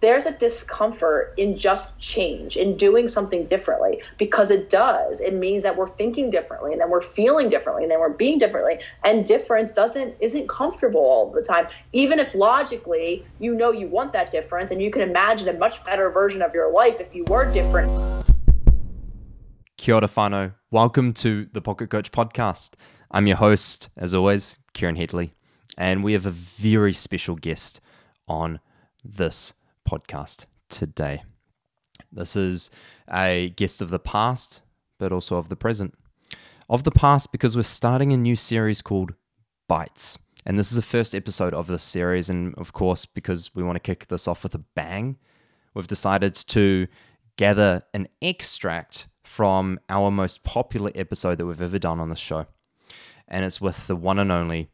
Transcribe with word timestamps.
there's 0.00 0.24
a 0.24 0.32
discomfort 0.32 1.34
in 1.36 1.58
just 1.58 1.98
change, 1.98 2.56
in 2.56 2.76
doing 2.76 3.06
something 3.06 3.46
differently, 3.46 4.00
because 4.16 4.50
it 4.50 4.70
does. 4.70 5.20
It 5.20 5.34
means 5.34 5.62
that 5.62 5.76
we're 5.76 5.88
thinking 5.88 6.30
differently, 6.30 6.72
and 6.72 6.80
then 6.80 6.90
we're 6.90 7.02
feeling 7.02 7.50
differently, 7.50 7.82
and 7.84 7.92
then 7.92 8.00
we're 8.00 8.08
being 8.08 8.38
differently. 8.38 8.78
And 9.04 9.26
difference 9.26 9.72
doesn't 9.72 10.14
isn't 10.20 10.48
comfortable 10.48 11.00
all 11.00 11.30
the 11.30 11.42
time. 11.42 11.68
Even 11.92 12.18
if 12.18 12.34
logically 12.34 13.26
you 13.38 13.54
know 13.54 13.72
you 13.72 13.88
want 13.88 14.12
that 14.14 14.32
difference, 14.32 14.70
and 14.70 14.80
you 14.80 14.90
can 14.90 15.02
imagine 15.02 15.48
a 15.48 15.52
much 15.52 15.84
better 15.84 16.10
version 16.10 16.40
of 16.40 16.54
your 16.54 16.72
life 16.72 16.98
if 17.00 17.14
you 17.14 17.24
were 17.24 17.52
different. 17.52 17.90
Kia 19.76 19.94
ora. 19.94 20.54
Welcome 20.70 21.12
to 21.14 21.46
the 21.52 21.60
Pocket 21.60 21.90
Coach 21.90 22.10
podcast. 22.10 22.74
I'm 23.10 23.26
your 23.26 23.36
host, 23.36 23.90
as 23.96 24.14
always, 24.14 24.58
Kieran 24.72 24.96
Headley, 24.96 25.34
and 25.76 26.02
we 26.02 26.14
have 26.14 26.26
a 26.26 26.30
very 26.30 26.94
special 26.94 27.34
guest 27.34 27.80
on 28.28 28.60
this 29.04 29.54
podcast 29.90 30.46
today. 30.68 31.22
This 32.12 32.36
is 32.36 32.70
a 33.12 33.52
guest 33.56 33.82
of 33.82 33.90
the 33.90 33.98
past, 33.98 34.62
but 34.98 35.12
also 35.12 35.36
of 35.36 35.48
the 35.48 35.56
present. 35.56 35.94
Of 36.68 36.84
the 36.84 36.92
past, 36.92 37.32
because 37.32 37.56
we're 37.56 37.62
starting 37.64 38.12
a 38.12 38.16
new 38.16 38.36
series 38.36 38.82
called 38.82 39.14
Bites. 39.68 40.16
And 40.46 40.56
this 40.58 40.70
is 40.70 40.76
the 40.76 40.82
first 40.82 41.14
episode 41.14 41.54
of 41.54 41.66
this 41.66 41.82
series. 41.82 42.30
And 42.30 42.54
of 42.54 42.72
course, 42.72 43.04
because 43.04 43.54
we 43.54 43.64
want 43.64 43.76
to 43.76 43.80
kick 43.80 44.06
this 44.06 44.28
off 44.28 44.44
with 44.44 44.54
a 44.54 44.64
bang, 44.76 45.18
we've 45.74 45.88
decided 45.88 46.34
to 46.34 46.86
gather 47.36 47.82
an 47.92 48.06
extract 48.22 49.08
from 49.24 49.80
our 49.88 50.10
most 50.10 50.44
popular 50.44 50.92
episode 50.94 51.38
that 51.38 51.46
we've 51.46 51.60
ever 51.60 51.78
done 51.78 51.98
on 51.98 52.10
the 52.10 52.16
show. 52.16 52.46
And 53.26 53.44
it's 53.44 53.60
with 53.60 53.88
the 53.88 53.96
one 53.96 54.18
and 54.20 54.30
only, 54.30 54.70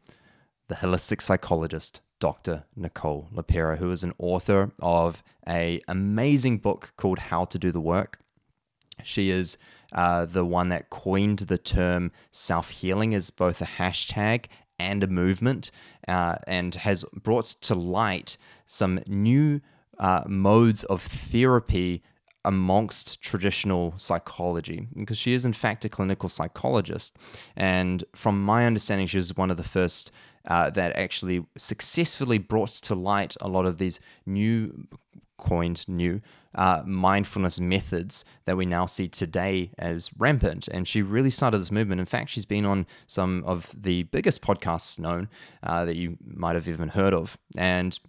the 0.67 0.75
holistic 0.75 1.21
psychologist, 1.21 2.01
Dr. 2.19 2.63
Nicole 2.75 3.29
LePera, 3.33 3.77
who 3.77 3.91
is 3.91 4.03
an 4.03 4.13
author 4.17 4.71
of 4.79 5.23
a 5.47 5.79
amazing 5.87 6.57
book 6.57 6.93
called 6.97 7.19
How 7.19 7.45
to 7.45 7.59
Do 7.59 7.71
the 7.71 7.81
Work. 7.81 8.19
She 9.03 9.29
is 9.29 9.57
uh, 9.93 10.25
the 10.25 10.45
one 10.45 10.69
that 10.69 10.89
coined 10.89 11.39
the 11.39 11.57
term 11.57 12.11
self 12.31 12.69
healing 12.69 13.13
as 13.13 13.29
both 13.29 13.61
a 13.61 13.65
hashtag 13.65 14.45
and 14.79 15.03
a 15.03 15.07
movement, 15.07 15.71
uh, 16.07 16.35
and 16.45 16.75
has 16.75 17.03
brought 17.13 17.45
to 17.45 17.73
light 17.75 18.37
some 18.65 18.99
new 19.07 19.61
uh, 19.99 20.23
modes 20.27 20.83
of 20.83 21.01
therapy 21.01 22.03
amongst 22.45 23.21
traditional 23.21 23.93
psychology 23.97 24.87
because 24.95 25.17
she 25.17 25.33
is 25.33 25.43
in 25.43 25.51
fact 25.51 25.83
a 25.83 25.89
clinical 25.89 26.29
psychologist 26.29 27.17
and 27.57 28.05
from 28.15 28.41
my 28.41 28.65
understanding 28.65 29.05
she 29.05 29.17
was 29.17 29.35
one 29.35 29.51
of 29.51 29.57
the 29.57 29.63
first 29.63 30.11
uh, 30.47 30.69
that 30.71 30.95
actually 30.95 31.45
successfully 31.57 32.37
brought 32.37 32.69
to 32.69 32.95
light 32.95 33.35
a 33.41 33.47
lot 33.47 33.65
of 33.65 33.77
these 33.77 33.99
new 34.25 34.87
coined 35.37 35.87
new 35.87 36.19
uh, 36.55 36.81
mindfulness 36.85 37.59
methods 37.59 38.25
that 38.45 38.57
we 38.57 38.65
now 38.65 38.85
see 38.85 39.07
today 39.07 39.69
as 39.77 40.09
rampant. 40.17 40.67
And 40.67 40.87
she 40.87 41.01
really 41.01 41.29
started 41.29 41.59
this 41.59 41.71
movement. 41.71 41.99
In 41.99 42.07
fact, 42.07 42.31
she's 42.31 42.45
been 42.45 42.65
on 42.65 42.87
some 43.05 43.43
of 43.45 43.75
the 43.79 44.03
biggest 44.03 44.41
podcasts 44.41 44.97
known 44.97 45.29
uh, 45.61 45.85
that 45.85 45.95
you 45.95 46.17
might 46.25 46.55
have 46.55 46.67
even 46.67 46.89
heard 46.89 47.13
of. 47.13 47.37
And 47.55 47.99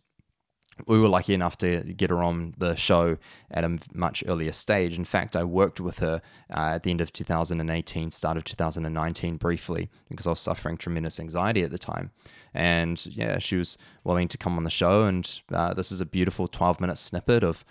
we 0.87 0.99
were 0.99 1.09
lucky 1.09 1.35
enough 1.35 1.59
to 1.59 1.83
get 1.83 2.11
her 2.11 2.23
on 2.23 2.55
the 2.59 2.75
show 2.75 3.19
at 3.51 3.65
a 3.65 3.79
much 3.93 4.23
earlier 4.27 4.53
stage. 4.53 4.97
In 4.97 5.05
fact, 5.05 5.37
I 5.37 5.45
worked 5.45 5.81
with 5.81 5.99
her 5.99 6.21
uh, 6.51 6.75
at 6.75 6.83
the 6.83 6.91
end 6.91 7.01
of 7.01 7.13
2018, 7.13 8.11
start 8.11 8.37
of 8.37 8.45
2019, 8.45 9.37
briefly, 9.37 9.89
because 10.09 10.27
I 10.27 10.31
was 10.31 10.41
suffering 10.41 10.77
tremendous 10.77 11.19
anxiety 11.19 11.63
at 11.63 11.71
the 11.71 11.79
time. 11.79 12.11
And 12.55 13.05
yeah, 13.07 13.39
she 13.39 13.57
was 13.57 13.79
willing 14.05 14.29
to 14.29 14.39
come 14.39 14.57
on 14.57 14.65
the 14.65 14.71
show. 14.71 15.05
And 15.05 15.41
uh, 15.53 15.75
this 15.75 15.93
is 15.93 16.01
a 16.01 16.07
beautiful 16.07 16.49
12 16.49 16.81
minute 16.81 16.99
snippet 16.99 17.43
of 17.43 17.65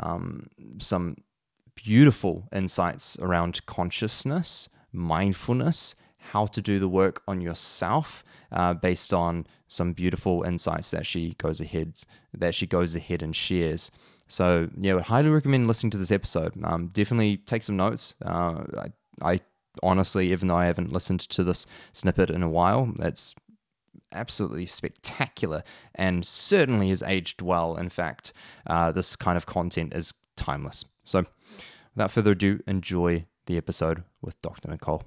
um, 0.00 0.48
some 0.78 1.16
beautiful 1.74 2.48
insights 2.52 3.18
around 3.18 3.64
consciousness, 3.66 4.68
mindfulness, 4.92 5.94
how 6.32 6.46
to 6.46 6.62
do 6.62 6.78
the 6.78 6.88
work 6.88 7.22
on 7.28 7.40
yourself 7.40 8.24
uh, 8.52 8.74
based 8.74 9.12
on 9.12 9.46
some 9.68 9.92
beautiful 9.92 10.42
insights 10.42 10.90
that 10.90 11.04
she 11.04 11.34
goes 11.34 11.60
ahead 11.60 11.98
that 12.32 12.54
she 12.54 12.66
goes 12.66 12.94
ahead 12.94 13.22
and 13.22 13.34
shares. 13.34 13.90
So 14.28 14.68
yeah, 14.80 14.92
I 14.92 14.94
would 14.94 15.04
highly 15.04 15.28
recommend 15.28 15.66
listening 15.66 15.90
to 15.90 15.98
this 15.98 16.10
episode. 16.10 16.52
Um, 16.64 16.88
definitely 16.88 17.38
take 17.38 17.62
some 17.62 17.76
notes. 17.76 18.14
Uh, 18.24 18.64
I, 18.78 19.32
I 19.34 19.40
honestly, 19.82 20.30
even 20.32 20.48
though 20.48 20.56
I 20.56 20.66
haven't 20.66 20.92
listened 20.92 21.20
to 21.20 21.44
this 21.44 21.66
snippet 21.92 22.30
in 22.30 22.42
a 22.42 22.48
while, 22.48 22.92
it's 23.00 23.34
absolutely 24.12 24.66
spectacular 24.66 25.62
and 25.94 26.24
certainly 26.24 26.88
has 26.88 27.02
aged 27.02 27.42
well. 27.42 27.76
In 27.76 27.88
fact, 27.88 28.32
uh, 28.66 28.92
this 28.92 29.16
kind 29.16 29.36
of 29.36 29.46
content 29.46 29.94
is 29.94 30.14
timeless. 30.36 30.84
So, 31.04 31.24
without 31.94 32.10
further 32.10 32.32
ado, 32.32 32.60
enjoy 32.66 33.26
the 33.46 33.56
episode 33.56 34.04
with 34.22 34.40
Dr. 34.40 34.70
Nicole. 34.70 35.02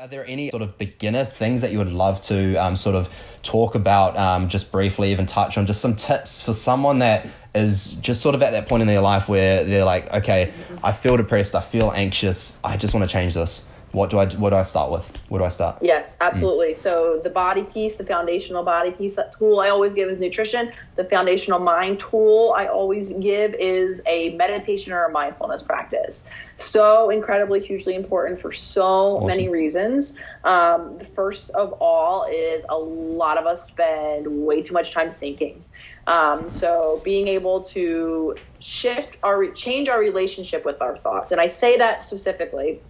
Are 0.00 0.08
there 0.08 0.26
any 0.26 0.50
sort 0.50 0.62
of 0.62 0.78
beginner 0.78 1.26
things 1.26 1.60
that 1.60 1.70
you 1.70 1.76
would 1.76 1.92
love 1.92 2.22
to 2.22 2.54
um, 2.54 2.76
sort 2.76 2.96
of 2.96 3.10
talk 3.42 3.74
about, 3.74 4.16
um, 4.16 4.48
just 4.48 4.72
briefly, 4.72 5.12
even 5.12 5.26
touch 5.26 5.58
on, 5.58 5.66
just 5.66 5.82
some 5.82 5.96
tips 5.96 6.40
for 6.40 6.54
someone 6.54 7.00
that 7.00 7.26
is 7.54 7.92
just 8.00 8.22
sort 8.22 8.34
of 8.34 8.40
at 8.40 8.52
that 8.52 8.66
point 8.70 8.80
in 8.80 8.86
their 8.86 9.02
life 9.02 9.28
where 9.28 9.64
they're 9.64 9.84
like, 9.84 10.10
okay, 10.10 10.50
I 10.82 10.92
feel 10.92 11.18
depressed, 11.18 11.54
I 11.54 11.60
feel 11.60 11.92
anxious, 11.94 12.58
I 12.64 12.78
just 12.78 12.94
want 12.94 13.06
to 13.06 13.12
change 13.12 13.34
this 13.34 13.68
what 13.92 14.08
do 14.08 14.18
I 14.18 14.26
what 14.26 14.50
do 14.50 14.56
I 14.56 14.62
start 14.62 14.90
with? 14.90 15.10
Where 15.28 15.38
do 15.38 15.44
I 15.44 15.48
start? 15.48 15.78
Yes, 15.82 16.14
absolutely. 16.20 16.72
Mm. 16.72 16.78
So 16.78 17.20
the 17.22 17.30
body 17.30 17.62
piece, 17.62 17.96
the 17.96 18.04
foundational 18.04 18.64
body 18.64 18.90
piece, 18.90 19.16
that 19.16 19.36
tool 19.38 19.60
I 19.60 19.68
always 19.68 19.92
give 19.92 20.08
is 20.08 20.18
nutrition. 20.18 20.72
The 20.96 21.04
foundational 21.04 21.58
mind 21.58 22.00
tool 22.00 22.54
I 22.56 22.66
always 22.66 23.12
give 23.12 23.54
is 23.54 24.00
a 24.06 24.30
meditation 24.30 24.92
or 24.92 25.04
a 25.04 25.10
mindfulness 25.10 25.62
practice. 25.62 26.24
So 26.56 27.10
incredibly, 27.10 27.60
hugely 27.60 27.94
important 27.94 28.40
for 28.40 28.52
so 28.52 28.82
awesome. 28.82 29.26
many 29.26 29.48
reasons. 29.50 30.14
Um, 30.44 30.96
the 30.96 31.04
first 31.04 31.50
of 31.50 31.74
all 31.74 32.26
is 32.32 32.64
a 32.70 32.78
lot 32.78 33.36
of 33.36 33.46
us 33.46 33.66
spend 33.66 34.26
way 34.26 34.62
too 34.62 34.72
much 34.72 34.92
time 34.92 35.12
thinking. 35.12 35.62
Um, 36.06 36.48
so 36.48 37.00
being 37.04 37.28
able 37.28 37.62
to 37.62 38.36
shift 38.58 39.18
our 39.22 39.48
change 39.48 39.88
our 39.88 40.00
relationship 40.00 40.64
with 40.64 40.80
our 40.80 40.96
thoughts, 40.96 41.30
and 41.30 41.40
I 41.40 41.48
say 41.48 41.76
that 41.76 42.02
specifically 42.02 42.80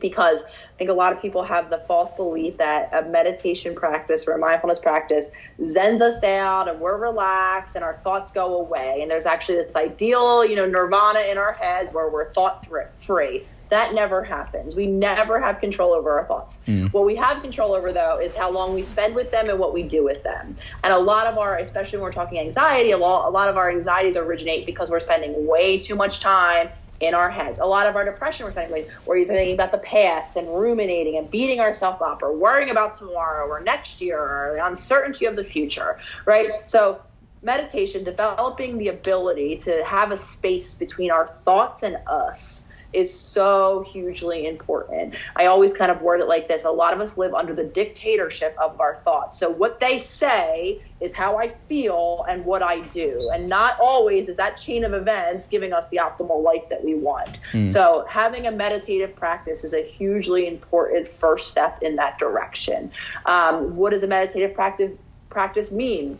because 0.00 0.42
I 0.42 0.78
think 0.78 0.90
a 0.90 0.94
lot 0.94 1.12
of 1.12 1.20
people 1.20 1.42
have 1.42 1.70
the 1.70 1.82
false 1.86 2.12
belief 2.16 2.56
that 2.56 2.90
a 2.92 3.08
meditation 3.08 3.74
practice 3.74 4.24
or 4.26 4.32
a 4.32 4.38
mindfulness 4.38 4.78
practice 4.78 5.26
zens 5.60 6.00
us 6.00 6.22
out 6.24 6.68
and 6.68 6.80
we're 6.80 6.96
relaxed 6.96 7.76
and 7.76 7.84
our 7.84 8.00
thoughts 8.02 8.32
go 8.32 8.60
away. 8.60 9.00
And 9.02 9.10
there's 9.10 9.26
actually 9.26 9.56
this 9.56 9.76
ideal, 9.76 10.44
you 10.44 10.56
know, 10.56 10.66
nirvana 10.66 11.20
in 11.30 11.38
our 11.38 11.52
heads 11.52 11.92
where 11.92 12.08
we're 12.08 12.32
thought 12.32 12.66
free. 13.00 13.44
That 13.70 13.94
never 13.94 14.24
happens. 14.24 14.74
We 14.74 14.86
never 14.86 15.38
have 15.38 15.60
control 15.60 15.92
over 15.92 16.18
our 16.18 16.26
thoughts. 16.26 16.58
Mm. 16.66 16.92
What 16.92 17.06
we 17.06 17.14
have 17.14 17.40
control 17.40 17.72
over, 17.72 17.92
though, 17.92 18.18
is 18.20 18.34
how 18.34 18.50
long 18.50 18.74
we 18.74 18.82
spend 18.82 19.14
with 19.14 19.30
them 19.30 19.48
and 19.48 19.60
what 19.60 19.72
we 19.72 19.84
do 19.84 20.02
with 20.02 20.24
them. 20.24 20.56
And 20.82 20.92
a 20.92 20.98
lot 20.98 21.28
of 21.28 21.38
our, 21.38 21.56
especially 21.58 21.98
when 21.98 22.04
we're 22.04 22.12
talking 22.12 22.40
anxiety, 22.40 22.90
a 22.90 22.98
lot, 22.98 23.28
a 23.28 23.30
lot 23.30 23.48
of 23.48 23.56
our 23.56 23.70
anxieties 23.70 24.16
originate 24.16 24.66
because 24.66 24.90
we're 24.90 24.98
spending 24.98 25.46
way 25.46 25.78
too 25.78 25.94
much 25.94 26.18
time 26.18 26.70
in 27.00 27.14
our 27.14 27.30
heads. 27.30 27.58
A 27.58 27.66
lot 27.66 27.86
of 27.86 27.96
our 27.96 28.04
depression 28.04 28.46
we're 28.46 28.52
thinking, 28.52 28.84
where 29.04 29.16
you're 29.16 29.26
thinking 29.26 29.54
about 29.54 29.72
the 29.72 29.78
past 29.78 30.36
and 30.36 30.48
ruminating 30.48 31.16
and 31.16 31.30
beating 31.30 31.60
ourselves 31.60 32.00
up 32.02 32.22
or 32.22 32.36
worrying 32.36 32.70
about 32.70 32.96
tomorrow 32.98 33.46
or 33.46 33.60
next 33.60 34.00
year 34.00 34.18
or 34.18 34.54
the 34.56 34.66
uncertainty 34.66 35.24
of 35.24 35.36
the 35.36 35.44
future, 35.44 35.98
right? 36.26 36.68
So 36.68 37.00
meditation, 37.42 38.04
developing 38.04 38.76
the 38.76 38.88
ability 38.88 39.56
to 39.56 39.82
have 39.86 40.12
a 40.12 40.16
space 40.16 40.74
between 40.74 41.10
our 41.10 41.26
thoughts 41.26 41.82
and 41.82 41.96
us 42.06 42.66
is 42.92 43.12
so 43.18 43.84
hugely 43.90 44.46
important. 44.46 45.14
I 45.36 45.46
always 45.46 45.72
kind 45.72 45.90
of 45.90 46.02
word 46.02 46.20
it 46.20 46.28
like 46.28 46.48
this 46.48 46.64
a 46.64 46.70
lot 46.70 46.92
of 46.92 47.00
us 47.00 47.16
live 47.16 47.34
under 47.34 47.54
the 47.54 47.64
dictatorship 47.64 48.56
of 48.60 48.80
our 48.80 49.00
thoughts. 49.04 49.38
So, 49.38 49.50
what 49.50 49.80
they 49.80 49.98
say 49.98 50.82
is 51.00 51.14
how 51.14 51.38
I 51.38 51.48
feel 51.48 52.24
and 52.28 52.44
what 52.44 52.62
I 52.62 52.80
do. 52.88 53.30
And 53.32 53.48
not 53.48 53.78
always 53.80 54.28
is 54.28 54.36
that 54.36 54.58
chain 54.58 54.84
of 54.84 54.92
events 54.92 55.48
giving 55.48 55.72
us 55.72 55.88
the 55.88 55.98
optimal 55.98 56.42
life 56.42 56.68
that 56.68 56.84
we 56.84 56.94
want. 56.94 57.38
Mm. 57.52 57.70
So, 57.70 58.04
having 58.08 58.46
a 58.46 58.50
meditative 58.50 59.14
practice 59.16 59.64
is 59.64 59.72
a 59.72 59.82
hugely 59.82 60.46
important 60.46 61.08
first 61.08 61.48
step 61.48 61.82
in 61.82 61.96
that 61.96 62.18
direction. 62.18 62.90
Um, 63.26 63.76
what 63.76 63.90
does 63.92 64.02
a 64.02 64.08
meditative 64.08 64.54
practice? 64.54 64.92
Practice 65.30 65.70
mean 65.70 66.18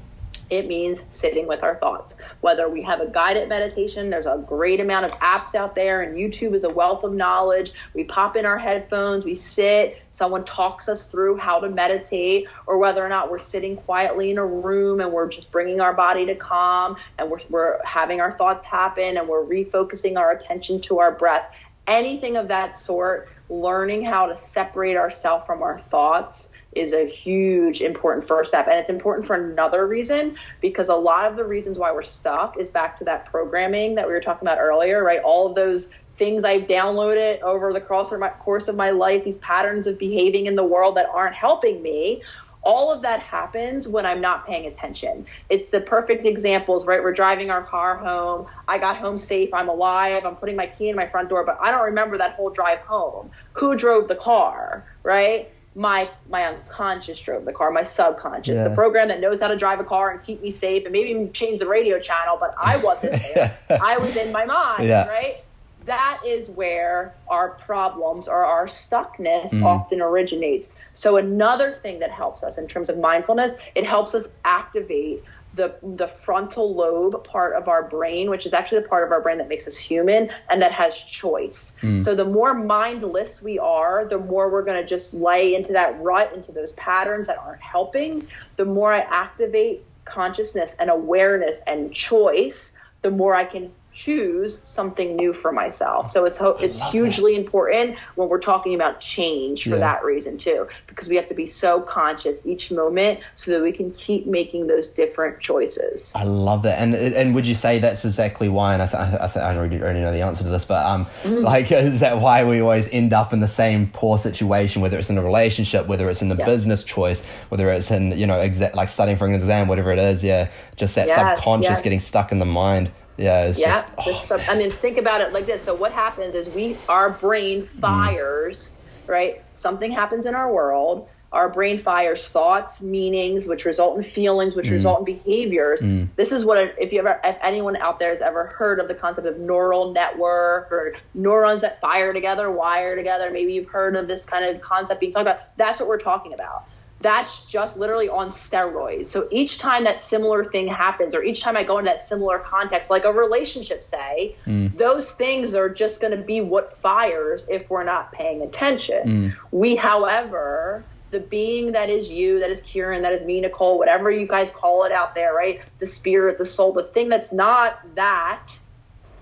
it 0.50 0.66
means 0.66 1.02
sitting 1.12 1.46
with 1.46 1.62
our 1.62 1.76
thoughts. 1.76 2.16
Whether 2.40 2.68
we 2.68 2.82
have 2.82 3.00
a 3.00 3.06
guided 3.06 3.48
meditation, 3.48 4.10
there's 4.10 4.26
a 4.26 4.44
great 4.46 4.80
amount 4.80 5.06
of 5.06 5.12
apps 5.20 5.54
out 5.54 5.76
there, 5.76 6.02
and 6.02 6.16
YouTube 6.16 6.54
is 6.54 6.64
a 6.64 6.68
wealth 6.68 7.04
of 7.04 7.14
knowledge. 7.14 7.72
We 7.94 8.04
pop 8.04 8.36
in 8.36 8.44
our 8.44 8.58
headphones, 8.58 9.24
we 9.24 9.36
sit, 9.36 10.02
someone 10.10 10.44
talks 10.44 10.88
us 10.88 11.06
through 11.06 11.36
how 11.36 11.60
to 11.60 11.68
meditate, 11.68 12.48
or 12.66 12.78
whether 12.78 13.04
or 13.04 13.08
not 13.08 13.30
we're 13.30 13.38
sitting 13.38 13.76
quietly 13.76 14.32
in 14.32 14.38
a 14.38 14.46
room 14.46 15.00
and 15.00 15.12
we're 15.12 15.28
just 15.28 15.52
bringing 15.52 15.80
our 15.80 15.94
body 15.94 16.26
to 16.26 16.34
calm 16.34 16.96
and 17.18 17.30
we're, 17.30 17.40
we're 17.48 17.78
having 17.84 18.20
our 18.20 18.36
thoughts 18.36 18.66
happen 18.66 19.16
and 19.16 19.28
we're 19.28 19.44
refocusing 19.44 20.18
our 20.18 20.32
attention 20.32 20.80
to 20.80 20.98
our 20.98 21.12
breath. 21.12 21.44
Anything 21.86 22.36
of 22.36 22.48
that 22.48 22.76
sort, 22.76 23.28
learning 23.48 24.04
how 24.04 24.26
to 24.26 24.36
separate 24.36 24.96
ourselves 24.96 25.44
from 25.46 25.62
our 25.62 25.80
thoughts 25.90 26.48
is 26.72 26.92
a 26.92 27.06
huge 27.06 27.80
important 27.80 28.26
first 28.26 28.50
step 28.50 28.68
and 28.68 28.78
it's 28.78 28.90
important 28.90 29.26
for 29.26 29.34
another 29.34 29.86
reason 29.86 30.36
because 30.60 30.88
a 30.88 30.94
lot 30.94 31.28
of 31.28 31.36
the 31.36 31.44
reasons 31.44 31.78
why 31.78 31.90
we're 31.90 32.02
stuck 32.02 32.56
is 32.58 32.70
back 32.70 32.96
to 32.96 33.04
that 33.04 33.26
programming 33.26 33.94
that 33.96 34.06
we 34.06 34.12
were 34.12 34.20
talking 34.20 34.46
about 34.46 34.58
earlier 34.58 35.02
right 35.02 35.20
all 35.24 35.48
of 35.48 35.56
those 35.56 35.88
things 36.20 36.44
I've 36.44 36.64
downloaded 36.64 37.40
over 37.40 37.72
the 37.72 37.80
course 37.80 38.68
of 38.68 38.76
my 38.76 38.90
life, 38.90 39.24
these 39.24 39.38
patterns 39.38 39.88
of 39.88 39.98
behaving 39.98 40.46
in 40.46 40.54
the 40.54 40.62
world 40.62 40.96
that 40.98 41.06
aren't 41.06 41.34
helping 41.34 41.82
me. 41.82 42.22
All 42.62 42.92
of 42.92 43.00
that 43.00 43.20
happens 43.20 43.88
when 43.88 44.04
I'm 44.04 44.20
not 44.20 44.46
paying 44.46 44.66
attention. 44.66 45.26
It's 45.48 45.70
the 45.70 45.80
perfect 45.80 46.26
examples, 46.26 46.86
right? 46.86 47.02
We're 47.02 47.14
driving 47.14 47.50
our 47.50 47.64
car 47.64 47.96
home. 47.96 48.46
I 48.68 48.76
got 48.76 48.98
home 48.98 49.16
safe. 49.16 49.48
I'm 49.54 49.70
alive. 49.70 50.26
I'm 50.26 50.36
putting 50.36 50.56
my 50.56 50.66
key 50.66 50.90
in 50.90 50.94
my 50.94 51.08
front 51.08 51.30
door, 51.30 51.42
but 51.42 51.58
I 51.58 51.70
don't 51.70 51.84
remember 51.84 52.18
that 52.18 52.34
whole 52.34 52.50
drive 52.50 52.80
home. 52.80 53.30
Who 53.54 53.74
drove 53.74 54.08
the 54.08 54.16
car, 54.16 54.84
right? 55.02 55.50
My 55.74 56.10
my 56.28 56.44
unconscious 56.44 57.20
drove 57.20 57.44
the 57.44 57.52
car, 57.52 57.70
my 57.70 57.84
subconscious, 57.84 58.56
yeah. 58.56 58.68
the 58.68 58.74
program 58.74 59.08
that 59.08 59.20
knows 59.20 59.40
how 59.40 59.48
to 59.48 59.56
drive 59.56 59.80
a 59.80 59.84
car 59.84 60.10
and 60.10 60.22
keep 60.24 60.42
me 60.42 60.50
safe 60.50 60.84
and 60.84 60.92
maybe 60.92 61.10
even 61.10 61.32
change 61.32 61.60
the 61.60 61.68
radio 61.68 61.98
channel, 62.00 62.36
but 62.38 62.54
I 62.60 62.76
wasn't 62.78 63.12
there. 63.34 63.56
I 63.68 63.98
was 63.98 64.16
in 64.16 64.32
my 64.32 64.44
mind, 64.44 64.88
yeah. 64.88 65.06
right? 65.06 65.44
that 65.86 66.20
is 66.24 66.50
where 66.50 67.14
our 67.28 67.50
problems 67.50 68.28
or 68.28 68.44
our 68.44 68.66
stuckness 68.66 69.50
mm. 69.50 69.64
often 69.64 70.00
originates. 70.00 70.68
So 70.94 71.16
another 71.16 71.72
thing 71.72 71.98
that 72.00 72.10
helps 72.10 72.42
us 72.42 72.58
in 72.58 72.68
terms 72.68 72.88
of 72.88 72.98
mindfulness, 72.98 73.52
it 73.74 73.86
helps 73.86 74.14
us 74.14 74.26
activate 74.44 75.24
the 75.60 75.74
the 75.96 76.08
frontal 76.08 76.74
lobe 76.74 77.22
part 77.24 77.54
of 77.54 77.68
our 77.68 77.82
brain, 77.82 78.30
which 78.30 78.46
is 78.46 78.54
actually 78.54 78.80
the 78.82 78.88
part 78.88 79.04
of 79.04 79.12
our 79.12 79.20
brain 79.20 79.38
that 79.38 79.48
makes 79.48 79.66
us 79.66 79.76
human 79.76 80.30
and 80.48 80.60
that 80.62 80.72
has 80.72 80.98
choice. 80.98 81.74
Mm. 81.82 82.02
So 82.02 82.14
the 82.14 82.24
more 82.24 82.54
mindless 82.54 83.42
we 83.42 83.58
are, 83.58 84.06
the 84.06 84.18
more 84.18 84.50
we're 84.50 84.64
going 84.64 84.80
to 84.80 84.86
just 84.86 85.12
lay 85.14 85.54
into 85.54 85.72
that 85.72 86.00
rut, 86.00 86.32
into 86.34 86.50
those 86.50 86.72
patterns 86.72 87.26
that 87.26 87.38
aren't 87.38 87.60
helping. 87.60 88.26
The 88.56 88.64
more 88.64 88.92
I 88.92 89.00
activate 89.00 89.84
consciousness 90.06 90.74
and 90.78 90.88
awareness 90.88 91.58
and 91.66 91.92
choice, 91.92 92.72
the 93.02 93.10
more 93.10 93.34
I 93.34 93.44
can 93.44 93.70
choose 93.92 94.60
something 94.64 95.16
new 95.16 95.32
for 95.32 95.52
myself. 95.52 96.10
So 96.10 96.24
it's 96.24 96.38
ho- 96.38 96.56
it's 96.60 96.82
hugely 96.90 97.34
that. 97.34 97.40
important 97.40 97.98
when 98.14 98.28
we're 98.28 98.40
talking 98.40 98.74
about 98.74 99.00
change 99.00 99.64
for 99.64 99.70
yeah. 99.70 99.78
that 99.78 100.04
reason 100.04 100.38
too, 100.38 100.68
because 100.86 101.08
we 101.08 101.16
have 101.16 101.26
to 101.26 101.34
be 101.34 101.46
so 101.46 101.80
conscious 101.80 102.40
each 102.44 102.70
moment 102.70 103.20
so 103.34 103.50
that 103.50 103.62
we 103.62 103.72
can 103.72 103.90
keep 103.92 104.26
making 104.26 104.68
those 104.68 104.88
different 104.88 105.40
choices. 105.40 106.12
I 106.14 106.24
love 106.24 106.62
that, 106.62 106.78
and 106.78 106.94
and 106.94 107.34
would 107.34 107.46
you 107.46 107.54
say 107.54 107.78
that's 107.78 108.04
exactly 108.04 108.48
why? 108.48 108.74
And 108.74 108.82
I 108.82 108.86
th- 108.86 109.20
I, 109.20 109.26
th- 109.26 109.36
I 109.36 109.56
already, 109.56 109.80
already 109.80 110.00
know 110.00 110.12
the 110.12 110.22
answer 110.22 110.44
to 110.44 110.50
this, 110.50 110.64
but 110.64 110.84
um, 110.86 111.06
mm-hmm. 111.22 111.38
like 111.38 111.72
is 111.72 112.00
that 112.00 112.20
why 112.20 112.44
we 112.44 112.60
always 112.60 112.88
end 112.90 113.12
up 113.12 113.32
in 113.32 113.40
the 113.40 113.48
same 113.48 113.90
poor 113.92 114.18
situation, 114.18 114.82
whether 114.82 114.98
it's 114.98 115.10
in 115.10 115.18
a 115.18 115.22
relationship, 115.22 115.86
whether 115.86 116.08
it's 116.08 116.22
in 116.22 116.30
a 116.30 116.36
business 116.36 116.84
choice, 116.84 117.24
whether 117.48 117.70
it's 117.70 117.90
in 117.90 118.16
you 118.16 118.26
know 118.26 118.38
exa- 118.38 118.74
like 118.74 118.88
studying 118.88 119.16
for 119.16 119.26
an 119.26 119.34
exam, 119.34 119.68
whatever 119.68 119.90
it 119.90 119.98
is, 119.98 120.22
yeah, 120.22 120.48
just 120.76 120.94
that 120.94 121.08
yes, 121.08 121.18
subconscious 121.18 121.70
yes. 121.70 121.82
getting 121.82 122.00
stuck 122.00 122.32
in 122.32 122.38
the 122.38 122.46
mind. 122.46 122.90
Yeah, 123.20 123.44
it's 123.44 123.58
yeah. 123.58 123.86
Just, 124.04 124.32
oh. 124.32 124.44
I 124.48 124.56
mean, 124.56 124.70
think 124.70 124.96
about 124.96 125.20
it 125.20 125.32
like 125.32 125.46
this. 125.46 125.62
So 125.62 125.74
what 125.74 125.92
happens 125.92 126.34
is 126.34 126.48
we, 126.48 126.76
our 126.88 127.10
brain 127.10 127.62
mm. 127.62 127.80
fires, 127.80 128.76
mm. 129.04 129.08
right? 129.08 129.42
Something 129.56 129.92
happens 129.92 130.26
in 130.26 130.34
our 130.34 130.50
world. 130.52 131.08
Our 131.32 131.48
brain 131.48 131.78
fires 131.78 132.28
thoughts, 132.28 132.80
meanings, 132.80 133.46
which 133.46 133.64
result 133.64 133.96
in 133.96 134.02
feelings, 134.02 134.56
which 134.56 134.66
mm. 134.66 134.72
result 134.72 135.00
in 135.00 135.16
behaviors. 135.16 135.80
Mm. 135.80 136.08
This 136.16 136.32
is 136.32 136.44
what, 136.44 136.74
if 136.78 136.92
you 136.92 136.98
ever, 136.98 137.20
if 137.22 137.36
anyone 137.42 137.76
out 137.76 137.98
there 137.98 138.10
has 138.10 138.22
ever 138.22 138.46
heard 138.46 138.80
of 138.80 138.88
the 138.88 138.94
concept 138.94 139.26
of 139.28 139.38
neural 139.38 139.92
network 139.92 140.72
or 140.72 140.94
neurons 141.14 141.60
that 141.60 141.80
fire 141.80 142.12
together, 142.12 142.50
wire 142.50 142.96
together, 142.96 143.30
maybe 143.30 143.52
you've 143.52 143.68
heard 143.68 143.94
of 143.94 144.08
this 144.08 144.24
kind 144.24 144.44
of 144.44 144.60
concept 144.60 144.98
being 144.98 145.12
talked 145.12 145.22
about. 145.22 145.40
That's 145.56 145.78
what 145.78 145.88
we're 145.88 145.98
talking 145.98 146.32
about 146.32 146.64
that's 147.00 147.44
just 147.44 147.78
literally 147.78 148.08
on 148.08 148.30
steroids. 148.30 149.08
So 149.08 149.26
each 149.30 149.58
time 149.58 149.84
that 149.84 150.02
similar 150.02 150.44
thing 150.44 150.68
happens, 150.68 151.14
or 151.14 151.22
each 151.22 151.40
time 151.40 151.56
I 151.56 151.64
go 151.64 151.78
into 151.78 151.90
that 151.90 152.02
similar 152.02 152.38
context, 152.38 152.90
like 152.90 153.04
a 153.04 153.12
relationship, 153.12 153.82
say, 153.82 154.36
mm. 154.46 154.76
those 154.76 155.12
things 155.12 155.54
are 155.54 155.68
just 155.68 156.00
going 156.00 156.16
to 156.16 156.22
be 156.22 156.40
what 156.40 156.76
fires 156.78 157.46
if 157.48 157.68
we're 157.70 157.84
not 157.84 158.12
paying 158.12 158.42
attention. 158.42 159.02
Mm. 159.04 159.36
We, 159.50 159.76
however, 159.76 160.84
the 161.10 161.20
being 161.20 161.72
that 161.72 161.88
is 161.90 162.10
you, 162.10 162.38
that 162.40 162.50
is 162.50 162.60
Kieran, 162.60 163.02
that 163.02 163.12
is 163.12 163.24
me, 163.24 163.40
Nicole, 163.40 163.78
whatever 163.78 164.10
you 164.10 164.26
guys 164.26 164.50
call 164.50 164.84
it 164.84 164.92
out 164.92 165.14
there, 165.14 165.34
right? 165.34 165.60
The 165.78 165.86
spirit, 165.86 166.38
the 166.38 166.44
soul, 166.44 166.72
the 166.72 166.84
thing 166.84 167.08
that's 167.08 167.32
not 167.32 167.80
that 167.94 168.46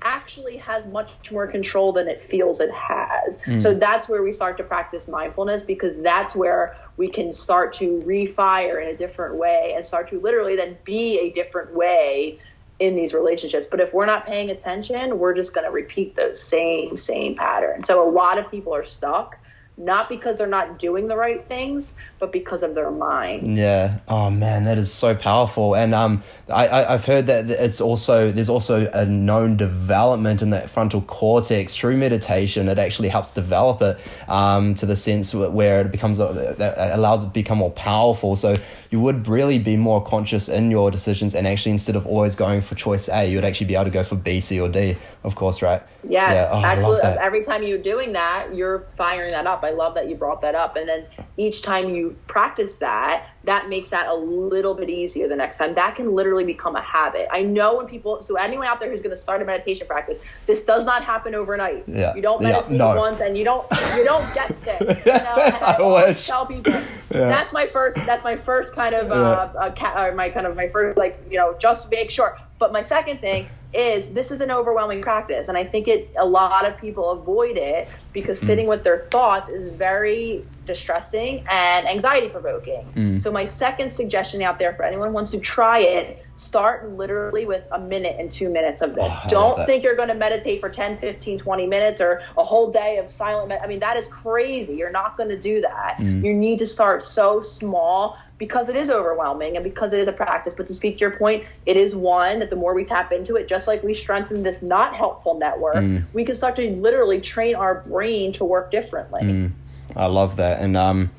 actually 0.02 0.56
has 0.56 0.86
much 0.86 1.10
more 1.30 1.46
control 1.46 1.92
than 1.92 2.08
it 2.08 2.22
feels 2.22 2.60
it 2.60 2.70
has. 2.70 3.36
Mm. 3.46 3.60
So 3.60 3.74
that's 3.74 4.08
where 4.08 4.22
we 4.22 4.32
start 4.32 4.56
to 4.58 4.64
practice 4.64 5.08
mindfulness 5.08 5.62
because 5.62 5.96
that's 6.02 6.34
where 6.34 6.76
we 6.96 7.08
can 7.08 7.32
start 7.32 7.72
to 7.74 8.02
refire 8.06 8.82
in 8.82 8.88
a 8.88 8.96
different 8.96 9.36
way 9.36 9.72
and 9.74 9.84
start 9.84 10.10
to 10.10 10.20
literally 10.20 10.56
then 10.56 10.78
be 10.84 11.18
a 11.18 11.30
different 11.30 11.74
way 11.74 12.38
in 12.78 12.94
these 12.94 13.12
relationships. 13.12 13.66
But 13.70 13.80
if 13.80 13.92
we're 13.92 14.06
not 14.06 14.26
paying 14.26 14.50
attention, 14.50 15.18
we're 15.18 15.34
just 15.34 15.54
going 15.54 15.66
to 15.66 15.72
repeat 15.72 16.14
those 16.16 16.42
same, 16.42 16.96
same 16.96 17.34
patterns. 17.34 17.86
So 17.86 18.06
a 18.06 18.10
lot 18.10 18.38
of 18.38 18.50
people 18.50 18.74
are 18.74 18.84
stuck 18.84 19.36
not 19.78 20.08
because 20.08 20.38
they're 20.38 20.46
not 20.46 20.78
doing 20.78 21.06
the 21.06 21.16
right 21.16 21.46
things, 21.46 21.94
but 22.19 22.32
because 22.32 22.64
of 22.64 22.75
their 22.75 22.90
minds. 22.90 23.48
Yeah. 23.48 23.98
Oh 24.08 24.28
man, 24.28 24.64
that 24.64 24.76
is 24.76 24.92
so 24.92 25.14
powerful. 25.14 25.75
And 25.75 25.94
um, 25.94 26.22
I, 26.48 26.69
I 26.69 26.90
have 26.90 27.04
heard 27.04 27.28
that 27.28 27.48
it's 27.48 27.80
also 27.80 28.32
there's 28.32 28.48
also 28.48 28.90
a 28.90 29.06
known 29.06 29.56
development 29.56 30.42
in 30.42 30.50
that 30.50 30.69
frontal 30.69 31.02
cortex 31.02 31.76
through 31.76 31.96
meditation. 31.96 32.69
It 32.69 32.78
actually 32.78 33.08
helps 33.08 33.30
develop 33.30 33.80
it 33.80 33.98
um, 34.26 34.75
to 34.75 34.86
the 34.86 34.96
sense 34.96 35.32
where 35.32 35.82
it 35.82 35.92
becomes 35.92 36.19
that 36.19 36.74
allows 36.94 37.22
it 37.22 37.28
to 37.28 37.32
become 37.32 37.58
more 37.58 37.70
powerful. 37.70 38.34
So 38.34 38.56
you 38.90 39.00
would 39.00 39.29
really 39.29 39.58
be 39.58 39.76
more 39.76 40.02
conscious 40.02 40.49
in 40.49 40.70
your 40.70 40.90
decisions, 40.90 41.35
and 41.35 41.46
actually 41.46 41.73
instead 41.73 41.96
of 41.96 42.06
always 42.06 42.35
going 42.35 42.62
for 42.62 42.75
choice 42.75 43.08
A, 43.08 43.29
you 43.29 43.37
would 43.37 43.44
actually 43.44 43.67
be 43.67 43.75
able 43.75 43.85
to 43.85 43.90
go 43.90 44.02
for 44.02 44.17
B, 44.17 44.40
C, 44.40 44.58
or 44.58 44.69
D. 44.69 44.96
Of 45.25 45.35
course, 45.35 45.61
right? 45.61 45.82
Yeah, 46.08 46.32
yeah. 46.32 46.49
Oh, 46.52 46.64
absolutely. 46.64 47.02
Every 47.02 47.44
time 47.44 47.62
you're 47.62 47.76
doing 47.82 48.12
that, 48.12 48.55
you're 48.55 48.87
firing 48.96 49.31
that 49.32 49.46
up. 49.46 49.62
I 49.62 49.70
love 49.70 49.94
that 49.94 50.08
you 50.08 50.14
brought 50.14 50.40
that 50.43 50.55
up. 50.55 50.76
And 50.76 50.88
then 50.88 51.06
each 51.37 51.62
time 51.62 51.90
you 51.94 52.17
practice 52.29 52.76
that, 52.76 53.26
that 53.48 53.70
makes 53.70 53.88
that 53.88 54.08
a 54.08 54.14
little 54.14 54.74
bit 54.74 54.90
easier 54.90 55.26
the 55.26 55.34
next 55.34 55.56
time. 55.56 55.74
That 55.74 55.96
can 55.96 56.14
literally 56.14 56.44
become 56.44 56.76
a 56.76 56.82
habit. 56.82 57.28
I 57.32 57.42
know 57.42 57.76
when 57.78 57.86
people, 57.86 58.22
so 58.22 58.34
anyone 58.36 58.66
out 58.66 58.78
there 58.78 58.90
who's 58.90 59.00
going 59.00 59.16
to 59.16 59.20
start 59.20 59.40
a 59.40 59.44
meditation 59.46 59.86
practice, 59.86 60.18
this 60.44 60.64
does 60.64 60.84
not 60.84 61.02
happen 61.02 61.34
overnight. 61.34 61.84
Yeah. 61.86 62.14
You 62.14 62.20
don't 62.20 62.42
meditate 62.42 62.72
yeah, 62.72 62.76
no. 62.76 62.96
once 62.96 63.22
and 63.22 63.38
you 63.38 63.44
don't 63.44 63.66
you 63.96 64.04
don't 64.04 64.34
get 64.34 64.48
this. 64.64 64.98
You 65.06 65.12
know? 65.12 65.34
I, 65.36 65.76
I 65.76 65.76
always 65.78 66.26
tell 66.26 66.44
people 66.44 66.74
yeah. 66.74 67.30
that's 67.30 67.54
my 67.54 67.66
first 67.66 67.96
that's 68.04 68.22
my 68.22 68.36
first 68.36 68.74
kind 68.74 68.94
of 68.94 69.10
uh, 69.10 69.48
uh, 69.58 69.74
uh, 69.80 70.12
my 70.14 70.28
kind 70.28 70.46
of 70.46 70.54
my 70.54 70.68
first 70.68 70.98
like 70.98 71.18
you 71.30 71.38
know 71.38 71.56
just 71.58 71.90
make 71.90 72.10
sure. 72.10 72.38
But 72.58 72.72
my 72.72 72.82
second 72.82 73.20
thing 73.20 73.49
is 73.75 74.08
this 74.08 74.31
is 74.31 74.40
an 74.40 74.50
overwhelming 74.50 75.02
practice 75.02 75.49
and 75.49 75.58
i 75.58 75.62
think 75.62 75.88
it 75.88 76.10
a 76.19 76.24
lot 76.24 76.65
of 76.65 76.77
people 76.79 77.10
avoid 77.10 77.58
it 77.58 77.86
because 78.15 78.41
mm. 78.41 78.46
sitting 78.46 78.67
with 78.67 78.82
their 78.82 79.06
thoughts 79.10 79.50
is 79.50 79.69
very 79.69 80.43
distressing 80.65 81.44
and 81.50 81.86
anxiety 81.86 82.29
provoking 82.29 82.82
mm. 82.94 83.20
so 83.20 83.31
my 83.31 83.44
second 83.44 83.93
suggestion 83.93 84.41
out 84.41 84.58
there 84.58 84.72
for 84.74 84.84
anyone 84.84 85.08
who 85.08 85.15
wants 85.15 85.31
to 85.31 85.38
try 85.38 85.81
it 85.81 86.24
start 86.38 86.90
literally 86.92 87.44
with 87.46 87.64
a 87.72 87.78
minute 87.78 88.16
and 88.18 88.30
two 88.30 88.48
minutes 88.48 88.80
of 88.80 88.94
this 88.94 89.16
oh, 89.24 89.28
don't 89.28 89.66
think 89.66 89.82
you're 89.82 89.96
going 89.96 90.08
to 90.08 90.14
meditate 90.14 90.60
for 90.60 90.68
10 90.68 90.98
15 90.98 91.38
20 91.38 91.66
minutes 91.66 92.00
or 92.00 92.22
a 92.36 92.44
whole 92.44 92.70
day 92.70 92.98
of 92.98 93.10
silent 93.10 93.48
med- 93.48 93.60
i 93.62 93.66
mean 93.66 93.80
that 93.80 93.96
is 93.96 94.06
crazy 94.06 94.74
you're 94.74 94.90
not 94.90 95.16
going 95.16 95.28
to 95.28 95.38
do 95.38 95.60
that 95.60 95.96
mm. 95.98 96.22
you 96.24 96.32
need 96.32 96.58
to 96.58 96.66
start 96.66 97.04
so 97.04 97.40
small 97.40 98.16
because 98.38 98.68
it 98.68 98.76
is 98.76 98.88
overwhelming 98.88 99.56
and 99.56 99.64
because 99.64 99.92
it 99.92 99.98
is 99.98 100.08
a 100.08 100.12
practice. 100.12 100.54
But 100.56 100.68
to 100.68 100.74
speak 100.74 100.98
to 100.98 101.00
your 101.00 101.10
point, 101.10 101.44
it 101.66 101.76
is 101.76 101.94
one 101.94 102.38
that 102.38 102.50
the 102.50 102.56
more 102.56 102.72
we 102.72 102.84
tap 102.84 103.12
into 103.12 103.34
it, 103.34 103.48
just 103.48 103.66
like 103.66 103.82
we 103.82 103.94
strengthen 103.94 104.42
this 104.44 104.62
not 104.62 104.94
helpful 104.94 105.34
network, 105.34 105.76
mm. 105.76 106.04
we 106.12 106.24
can 106.24 106.34
start 106.34 106.56
to 106.56 106.70
literally 106.76 107.20
train 107.20 107.56
our 107.56 107.82
brain 107.82 108.32
to 108.34 108.44
work 108.44 108.70
differently. 108.70 109.22
Mm. 109.22 109.52
I 109.96 110.06
love 110.06 110.36
that. 110.36 110.60
And 110.60 110.76
um 110.76 111.10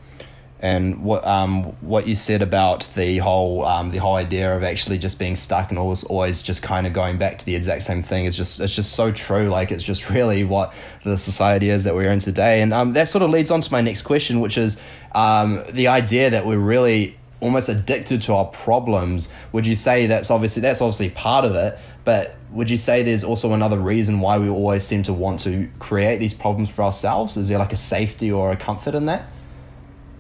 and 0.62 1.02
what 1.04 1.26
um 1.26 1.64
what 1.82 2.06
you 2.06 2.14
said 2.16 2.42
about 2.42 2.88
the 2.96 3.18
whole 3.20 3.64
um 3.66 3.92
the 3.92 3.98
whole 3.98 4.16
idea 4.16 4.56
of 4.56 4.64
actually 4.64 4.98
just 4.98 5.18
being 5.18 5.36
stuck 5.36 5.70
and 5.70 5.80
always 5.80 6.04
always 6.06 6.42
just 6.42 6.62
kind 6.62 6.86
of 6.86 6.92
going 6.92 7.18
back 7.18 7.40
to 7.40 7.46
the 7.46 7.56
exact 7.56 7.84
same 7.84 8.04
thing 8.04 8.26
is 8.26 8.36
just 8.36 8.60
it's 8.60 8.76
just 8.76 8.94
so 8.94 9.12
true. 9.12 9.50
Like 9.50 9.72
it's 9.72 9.84
just 9.84 10.10
really 10.10 10.44
what 10.44 10.74
the 11.04 11.18
society 11.18 11.70
is 11.70 11.86
that 11.86 11.96
we're 11.96 12.12
in 12.12 12.20
today. 12.20 12.62
And 12.62 12.74
um 12.74 12.94
that 12.94 13.08
sort 13.08 13.22
of 13.22 13.30
leads 13.30 13.52
on 13.52 13.62
to 13.62 13.72
my 13.72 13.82
next 13.82 14.02
question 14.02 14.42
which 14.42 14.58
is 14.58 14.80
um 15.14 15.64
the 15.70 15.88
idea 15.88 16.30
that 16.30 16.46
we're 16.46 16.58
really 16.58 17.18
almost 17.40 17.70
addicted 17.70 18.22
to 18.24 18.34
our 18.34 18.46
problems. 18.46 19.32
Would 19.54 19.66
you 19.66 19.76
say 19.76 20.08
that's 20.08 20.30
obviously 20.30 20.62
that's 20.62 20.82
obviously 20.82 21.10
part 21.12 21.46
of 21.46 21.56
it 21.56 21.80
but 22.04 22.36
would 22.52 22.70
you 22.70 22.78
say 22.78 23.04
there's 23.04 23.24
also 23.24 23.54
another 23.54 23.78
reason 23.78 24.20
why 24.20 24.38
we 24.40 24.50
always 24.50 24.84
seem 24.84 25.04
to 25.04 25.14
want 25.14 25.40
to 25.42 25.70
create 25.78 26.18
these 26.18 26.34
problems 26.34 26.70
for 26.70 26.82
ourselves? 26.82 27.38
Is 27.38 27.48
there 27.48 27.60
like 27.60 27.72
a 27.72 27.78
safety 27.78 28.32
or 28.32 28.52
a 28.52 28.58
comfort 28.58 28.96
in 28.96 29.06
that 29.06 29.30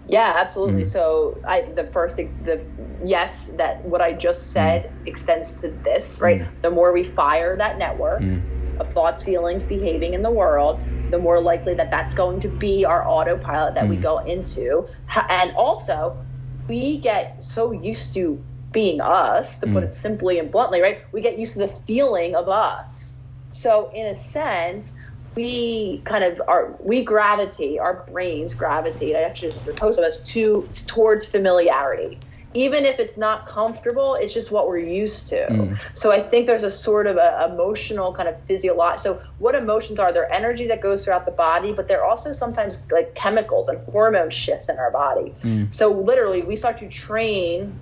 yeah, 0.09 0.33
absolutely. 0.37 0.83
Mm. 0.83 0.87
So 0.87 1.39
I 1.47 1.71
the 1.75 1.85
first 1.85 2.17
the 2.17 2.65
yes 3.05 3.51
that 3.57 3.85
what 3.85 4.01
I 4.01 4.13
just 4.13 4.51
said 4.51 4.83
mm. 4.83 4.91
extends 5.05 5.59
to 5.61 5.69
this, 5.83 6.19
right? 6.21 6.41
Mm. 6.41 6.49
The 6.61 6.71
more 6.71 6.91
we 6.91 7.03
fire 7.03 7.55
that 7.57 7.77
network 7.77 8.21
of 8.79 8.91
thoughts, 8.91 9.23
feelings, 9.23 9.63
behaving 9.63 10.13
in 10.13 10.23
the 10.23 10.31
world, 10.31 10.81
the 11.11 11.19
more 11.19 11.39
likely 11.39 11.73
that 11.75 11.91
that's 11.91 12.15
going 12.15 12.39
to 12.39 12.47
be 12.47 12.85
our 12.85 13.07
autopilot 13.07 13.75
that 13.75 13.87
we 13.87 13.97
go 13.97 14.19
into. 14.19 14.87
And 15.29 15.51
also, 15.55 16.17
we 16.67 16.99
get 16.99 17.43
so 17.43 17.71
used 17.71 18.13
to 18.13 18.41
being 18.71 19.01
us, 19.01 19.59
to 19.59 19.67
put 19.67 19.83
it 19.83 19.95
simply 19.95 20.39
and 20.39 20.51
bluntly, 20.51 20.81
right? 20.81 20.99
We 21.11 21.21
get 21.21 21.39
used 21.39 21.53
to 21.53 21.59
the 21.59 21.73
feeling 21.87 22.35
of 22.35 22.47
us. 22.47 23.17
So, 23.51 23.91
in 23.93 24.05
a 24.07 24.15
sense, 24.15 24.93
we 25.35 26.01
kind 26.05 26.23
of 26.23 26.41
are 26.47 26.75
we 26.79 27.03
gravitate 27.03 27.79
our 27.79 28.05
brains 28.09 28.53
gravitate 28.53 29.15
i 29.15 29.21
actually 29.21 29.53
most 29.81 29.97
of 29.97 30.03
us 30.03 30.21
to 30.23 30.69
towards 30.87 31.25
familiarity 31.25 32.19
even 32.53 32.83
if 32.83 32.99
it's 32.99 33.15
not 33.15 33.45
comfortable, 33.47 34.15
it's 34.15 34.33
just 34.33 34.51
what 34.51 34.67
we're 34.67 34.79
used 34.79 35.27
to. 35.27 35.47
Mm. 35.49 35.79
So 35.93 36.11
I 36.11 36.21
think 36.21 36.47
there's 36.47 36.63
a 36.63 36.71
sort 36.71 37.05
of 37.05 37.17
a 37.17 37.49
emotional 37.51 38.13
kind 38.13 38.27
of 38.27 38.41
physiological. 38.45 39.15
So 39.15 39.21
what 39.37 39.53
emotions 39.53 39.99
are? 39.99 40.11
They're 40.11 40.31
energy 40.33 40.65
that 40.67 40.81
goes 40.81 41.05
throughout 41.05 41.25
the 41.25 41.31
body, 41.31 41.73
but 41.73 41.87
they're 41.87 42.03
also 42.03 42.31
sometimes 42.31 42.81
like 42.91 43.13
chemicals 43.13 43.67
and 43.67 43.79
hormone 43.91 44.31
shifts 44.31 44.67
in 44.67 44.79
our 44.79 44.89
body. 44.89 45.35
Mm. 45.43 45.73
So 45.73 45.91
literally, 45.91 46.41
we 46.41 46.55
start 46.55 46.77
to 46.77 46.87
train 46.87 47.79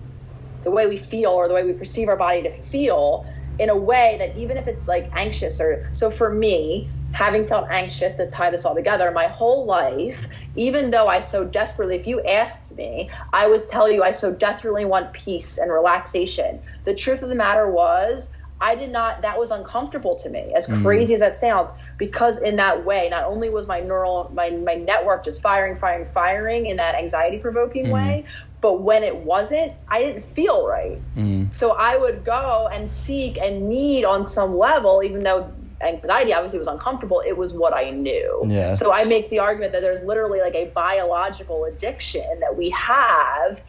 the 0.63 0.71
way 0.71 0.85
we 0.85 0.97
feel 0.97 1.31
or 1.31 1.47
the 1.47 1.53
way 1.53 1.63
we 1.63 1.71
perceive 1.71 2.09
our 2.09 2.17
body 2.17 2.43
to 2.43 2.51
feel 2.51 3.25
in 3.59 3.69
a 3.69 3.75
way 3.75 4.17
that 4.19 4.37
even 4.37 4.57
if 4.57 4.67
it's 4.67 4.87
like 4.87 5.09
anxious 5.15 5.61
or 5.61 5.83
so 5.93 6.11
for 6.11 6.29
me 6.29 6.89
having 7.13 7.47
felt 7.47 7.67
anxious 7.69 8.13
to 8.15 8.29
tie 8.31 8.51
this 8.51 8.65
all 8.65 8.75
together 8.75 9.11
my 9.11 9.27
whole 9.27 9.65
life, 9.65 10.27
even 10.55 10.91
though 10.91 11.07
I 11.07 11.21
so 11.21 11.43
desperately, 11.43 11.95
if 11.95 12.05
you 12.05 12.21
asked 12.23 12.59
me, 12.75 13.09
I 13.33 13.47
would 13.47 13.69
tell 13.69 13.89
you 13.91 14.03
I 14.03 14.11
so 14.11 14.33
desperately 14.33 14.85
want 14.85 15.13
peace 15.13 15.57
and 15.57 15.71
relaxation. 15.71 16.59
The 16.85 16.93
truth 16.93 17.21
of 17.21 17.29
the 17.29 17.35
matter 17.35 17.69
was, 17.69 18.29
I 18.59 18.75
did 18.75 18.91
not, 18.91 19.21
that 19.21 19.37
was 19.37 19.51
uncomfortable 19.51 20.15
to 20.15 20.29
me, 20.29 20.51
as 20.55 20.67
mm. 20.67 20.81
crazy 20.81 21.13
as 21.13 21.19
that 21.19 21.37
sounds, 21.37 21.71
because 21.97 22.37
in 22.39 22.55
that 22.55 22.85
way, 22.85 23.07
not 23.09 23.25
only 23.25 23.49
was 23.49 23.67
my 23.67 23.79
neural, 23.79 24.31
my, 24.33 24.49
my 24.49 24.73
network 24.73 25.23
just 25.23 25.41
firing, 25.41 25.77
firing, 25.77 26.07
firing 26.13 26.65
in 26.65 26.77
that 26.77 26.95
anxiety 26.95 27.37
provoking 27.37 27.87
mm. 27.87 27.91
way, 27.91 28.25
but 28.59 28.81
when 28.81 29.03
it 29.03 29.15
wasn't, 29.15 29.73
I 29.87 30.01
didn't 30.01 30.25
feel 30.33 30.67
right. 30.67 30.99
Mm. 31.15 31.53
So 31.53 31.73
I 31.73 31.97
would 31.97 32.25
go 32.25 32.67
and 32.71 32.91
seek 32.91 33.37
and 33.37 33.69
need 33.69 34.03
on 34.05 34.27
some 34.27 34.57
level, 34.57 35.03
even 35.03 35.21
though 35.21 35.51
anxiety 35.81 36.33
obviously 36.33 36.57
was 36.57 36.67
uncomfortable 36.67 37.21
it 37.25 37.37
was 37.37 37.53
what 37.53 37.73
i 37.73 37.89
knew 37.89 38.43
yeah. 38.47 38.73
so 38.73 38.91
i 38.91 39.03
make 39.03 39.29
the 39.29 39.39
argument 39.39 39.71
that 39.71 39.81
there's 39.81 40.01
literally 40.03 40.39
like 40.39 40.55
a 40.55 40.65
biological 40.73 41.65
addiction 41.65 42.39
that 42.39 42.55
we 42.55 42.69
have 42.71 43.59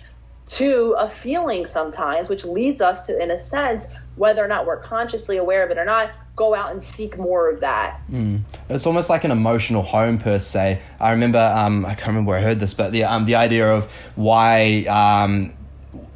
to 0.49 0.95
a 0.99 1.11
feeling 1.11 1.67
sometimes 1.67 2.29
which 2.29 2.45
leads 2.45 2.81
us 2.81 3.07
to 3.07 3.21
in 3.23 3.31
a 3.31 3.43
sense 3.43 3.87
whether 4.17 4.43
or 4.45 4.49
not 4.49 4.67
we're 4.67 4.79
consciously 4.81 5.37
aware 5.37 5.65
of 5.65 5.71
it 5.71 5.79
or 5.79 5.85
not 5.85 6.11
go 6.35 6.55
out 6.55 6.71
and 6.73 6.83
seek 6.83 7.19
more 7.19 7.51
of 7.51 7.61
that 7.61 8.01
mm. 8.11 8.41
it's 8.71 8.87
almost 8.87 9.11
like 9.11 9.25
an 9.25 9.31
emotional 9.31 9.83
home 9.83 10.17
per 10.17 10.39
se 10.39 10.81
i 11.01 11.11
remember 11.11 11.39
um, 11.39 11.85
i 11.85 11.95
can't 11.95 12.09
remember 12.09 12.31
where 12.31 12.39
i 12.39 12.43
heard 12.43 12.59
this 12.59 12.73
but 12.73 12.93
the, 12.93 13.05
um, 13.05 13.27
the 13.27 13.35
idea 13.35 13.69
of 13.69 13.91
why 14.15 14.85
um, 14.85 15.53